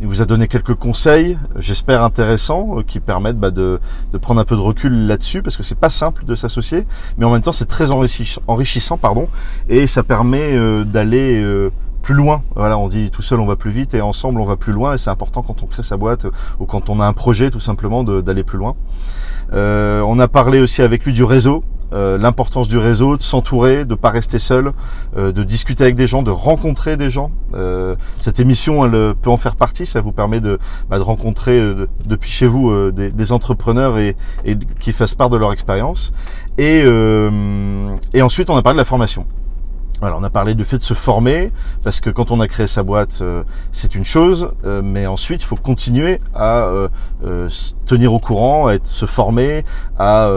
il 0.00 0.06
vous 0.06 0.22
a 0.22 0.24
donné 0.24 0.48
quelques 0.48 0.74
conseils, 0.74 1.38
j'espère 1.56 2.02
intéressants, 2.02 2.78
euh, 2.78 2.82
qui 2.82 3.00
permettent 3.00 3.38
bah, 3.38 3.50
de, 3.50 3.78
prendre 4.20 4.40
un 4.40 4.44
peu 4.44 4.56
de 4.56 4.60
recul 4.60 5.06
là-dessus, 5.06 5.42
parce 5.42 5.56
que 5.56 5.62
c'est 5.62 5.78
pas 5.78 5.90
simple 5.90 6.24
de 6.24 6.34
s'associer, 6.34 6.86
mais 7.18 7.26
en 7.26 7.30
même 7.30 7.42
temps 7.42 7.52
c'est 7.52 7.66
très 7.66 7.90
enrichis- 7.90 8.38
enrichissant, 8.46 8.96
pardon, 8.96 9.28
et 9.68 9.86
ça 9.86 10.02
permet 10.02 10.56
euh, 10.56 10.84
d'aller 10.84 11.42
euh, 11.42 11.70
plus 12.02 12.14
loin. 12.14 12.42
Voilà, 12.56 12.78
on 12.78 12.88
dit 12.88 13.10
tout 13.10 13.22
seul 13.22 13.40
on 13.40 13.46
va 13.46 13.56
plus 13.56 13.70
vite 13.70 13.92
et 13.92 14.00
ensemble 14.00 14.40
on 14.40 14.44
va 14.44 14.56
plus 14.56 14.72
loin, 14.72 14.94
et 14.94 14.98
c'est 14.98 15.10
important 15.10 15.42
quand 15.42 15.62
on 15.62 15.66
crée 15.66 15.82
sa 15.82 15.98
boîte 15.98 16.26
ou 16.58 16.64
quand 16.64 16.88
on 16.88 16.98
a 17.00 17.06
un 17.06 17.12
projet 17.12 17.50
tout 17.50 17.60
simplement 17.60 18.02
d'aller 18.02 18.44
plus 18.44 18.58
loin. 18.58 18.76
On 19.52 20.18
a 20.18 20.28
parlé 20.28 20.60
aussi 20.60 20.80
avec 20.80 21.04
lui 21.04 21.12
du 21.12 21.24
réseau, 21.24 21.62
euh, 21.92 22.18
l'importance 22.18 22.68
du 22.68 22.78
réseau, 22.78 23.16
de 23.16 23.22
s'entourer, 23.22 23.84
de 23.84 23.94
pas 23.94 24.10
rester 24.10 24.38
seul, 24.38 24.72
euh, 25.16 25.32
de 25.32 25.42
discuter 25.42 25.84
avec 25.84 25.96
des 25.96 26.06
gens, 26.06 26.22
de 26.22 26.30
rencontrer 26.30 26.96
des 26.96 27.10
gens. 27.10 27.30
Euh, 27.54 27.96
cette 28.18 28.40
émission, 28.40 28.84
elle 28.84 29.14
peut 29.14 29.30
en 29.30 29.36
faire 29.36 29.56
partie. 29.56 29.86
Ça 29.86 30.00
vous 30.00 30.12
permet 30.12 30.40
de, 30.40 30.58
bah, 30.88 30.98
rencontrer 30.98 31.58
de- 31.60 31.88
depuis 32.06 32.30
chez 32.30 32.46
vous 32.46 32.90
des, 32.90 33.32
entrepreneurs 33.32 33.98
et, 33.98 34.16
qui 34.80 34.92
fassent 34.92 35.14
part 35.14 35.30
de 35.30 35.36
leur 35.36 35.52
expérience. 35.52 36.10
Et, 36.58 36.84
et 38.14 38.22
ensuite, 38.22 38.50
on 38.50 38.56
a 38.56 38.62
parlé 38.62 38.76
de 38.76 38.80
la 38.80 38.84
formation. 38.84 39.26
Voilà, 40.00 40.16
on 40.16 40.22
a 40.22 40.30
parlé 40.30 40.54
du 40.54 40.64
fait 40.64 40.78
de 40.78 40.82
se 40.82 40.94
former, 40.94 41.52
parce 41.84 42.00
que 42.00 42.08
quand 42.08 42.30
on 42.30 42.40
a 42.40 42.48
créé 42.48 42.66
sa 42.66 42.82
boîte, 42.82 43.18
euh, 43.20 43.42
c'est 43.70 43.94
une 43.94 44.04
chose, 44.04 44.52
euh, 44.64 44.80
mais 44.82 45.06
ensuite 45.06 45.42
il 45.42 45.44
faut 45.44 45.56
continuer 45.56 46.20
à 46.34 46.68
euh, 46.68 46.88
se 47.50 47.74
tenir 47.84 48.14
au 48.14 48.18
courant, 48.18 48.68
à 48.68 48.76
se 48.82 49.04
former, 49.04 49.62
à, 49.98 50.30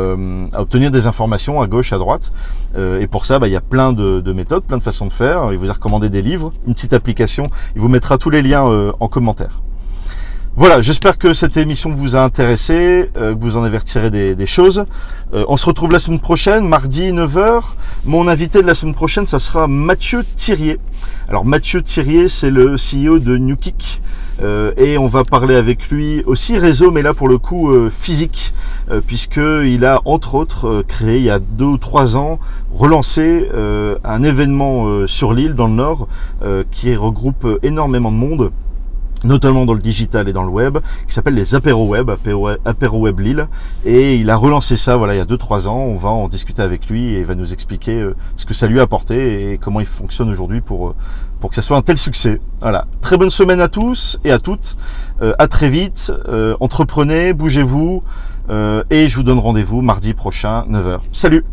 obtenir 0.57 0.91
des 0.91 1.07
informations 1.07 1.61
à 1.61 1.67
gauche, 1.67 1.93
à 1.93 1.97
droite. 1.97 2.31
Et 2.77 3.07
pour 3.07 3.25
ça, 3.25 3.39
bah, 3.39 3.47
il 3.47 3.53
y 3.53 3.55
a 3.55 3.61
plein 3.61 3.93
de, 3.93 4.19
de 4.19 4.33
méthodes, 4.33 4.63
plein 4.63 4.77
de 4.77 4.83
façons 4.83 5.05
de 5.05 5.13
faire. 5.13 5.51
Il 5.51 5.57
vous 5.59 5.69
a 5.69 5.73
recommandé 5.73 6.09
des 6.09 6.21
livres, 6.21 6.51
une 6.67 6.73
petite 6.73 6.93
application. 6.93 7.47
Il 7.75 7.81
vous 7.81 7.87
mettra 7.87 8.17
tous 8.17 8.31
les 8.31 8.41
liens 8.41 8.63
en 8.99 9.07
commentaire. 9.07 9.61
Voilà, 10.55 10.83
j'espère 10.83 11.17
que 11.17 11.33
cette 11.33 11.57
émission 11.57 11.91
vous 11.91 12.15
a 12.15 12.19
intéressé, 12.19 13.09
euh, 13.17 13.33
que 13.33 13.39
vous 13.39 13.57
en 13.57 13.63
avez 13.63 13.79
retiré 13.79 14.11
des, 14.11 14.45
choses. 14.45 14.85
Euh, 15.33 15.43
on 15.47 15.57
se 15.57 15.65
retrouve 15.65 15.91
la 15.91 15.97
semaine 15.97 16.19
prochaine, 16.19 16.67
mardi 16.67 17.11
9h. 17.11 17.63
Mon 18.05 18.27
invité 18.27 18.61
de 18.61 18.67
la 18.67 18.75
semaine 18.75 18.93
prochaine, 18.93 19.25
ça 19.25 19.39
sera 19.39 19.67
Mathieu 19.67 20.23
Thirier. 20.35 20.77
Alors 21.27 21.43
Mathieu 21.43 21.81
Thirier, 21.81 22.29
c'est 22.29 22.51
le 22.51 22.75
CEO 22.75 23.17
de 23.17 23.37
NewKick. 23.37 24.03
Euh, 24.41 24.71
et 24.77 24.97
on 24.97 25.07
va 25.07 25.23
parler 25.23 25.55
avec 25.55 25.89
lui 25.89 26.23
aussi 26.25 26.57
réseau, 26.57 26.91
mais 26.91 27.01
là 27.01 27.13
pour 27.13 27.27
le 27.27 27.37
coup 27.37 27.71
euh, 27.71 27.89
physique, 27.89 28.53
euh, 28.89 28.99
puisqu'il 29.05 29.85
a 29.85 30.01
entre 30.05 30.35
autres 30.35 30.83
créé 30.87 31.17
il 31.17 31.23
y 31.23 31.29
a 31.29 31.39
deux 31.39 31.65
ou 31.65 31.77
trois 31.77 32.17
ans, 32.17 32.39
relancé 32.73 33.47
un 34.03 34.23
événement 34.23 35.07
sur 35.07 35.33
l'île 35.33 35.53
dans 35.53 35.67
le 35.67 35.73
nord 35.73 36.07
qui 36.71 36.95
regroupe 36.95 37.59
énormément 37.61 38.11
de 38.11 38.17
monde 38.17 38.51
notamment 39.23 39.65
dans 39.65 39.73
le 39.73 39.81
digital 39.81 40.29
et 40.29 40.33
dans 40.33 40.43
le 40.43 40.49
web, 40.49 40.77
qui 41.07 41.13
s'appelle 41.13 41.35
les 41.35 41.55
Apéro 41.55 41.87
Web, 41.87 42.09
Apéro, 42.65 42.99
Web 42.99 43.19
Lille. 43.19 43.47
Et 43.85 44.15
il 44.15 44.29
a 44.29 44.35
relancé 44.35 44.77
ça 44.77 44.97
voilà, 44.97 45.15
il 45.15 45.17
y 45.17 45.21
a 45.21 45.25
2-3 45.25 45.67
ans. 45.67 45.77
On 45.77 45.97
va 45.97 46.09
en 46.09 46.27
discuter 46.27 46.61
avec 46.61 46.89
lui 46.89 47.13
et 47.13 47.19
il 47.19 47.25
va 47.25 47.35
nous 47.35 47.53
expliquer 47.53 48.01
euh, 48.01 48.15
ce 48.35 48.45
que 48.45 48.53
ça 48.53 48.67
lui 48.67 48.79
a 48.79 48.83
apporté 48.83 49.51
et 49.51 49.57
comment 49.57 49.79
il 49.79 49.85
fonctionne 49.85 50.29
aujourd'hui 50.29 50.61
pour, 50.61 50.89
euh, 50.89 50.95
pour 51.39 51.49
que 51.49 51.55
ça 51.55 51.61
soit 51.61 51.77
un 51.77 51.81
tel 51.81 51.97
succès. 51.97 52.39
Voilà. 52.61 52.85
Très 53.01 53.17
bonne 53.17 53.29
semaine 53.29 53.61
à 53.61 53.67
tous 53.67 54.19
et 54.23 54.31
à 54.31 54.39
toutes. 54.39 54.75
Euh, 55.21 55.33
à 55.39 55.47
très 55.47 55.69
vite. 55.69 56.11
Euh, 56.27 56.55
entreprenez, 56.59 57.33
bougez-vous. 57.33 58.03
Et 58.89 59.07
je 59.07 59.15
vous 59.15 59.23
donne 59.23 59.39
rendez-vous 59.39 59.81
mardi 59.81 60.13
prochain, 60.13 60.65
9h. 60.69 60.99
Salut 61.13 61.45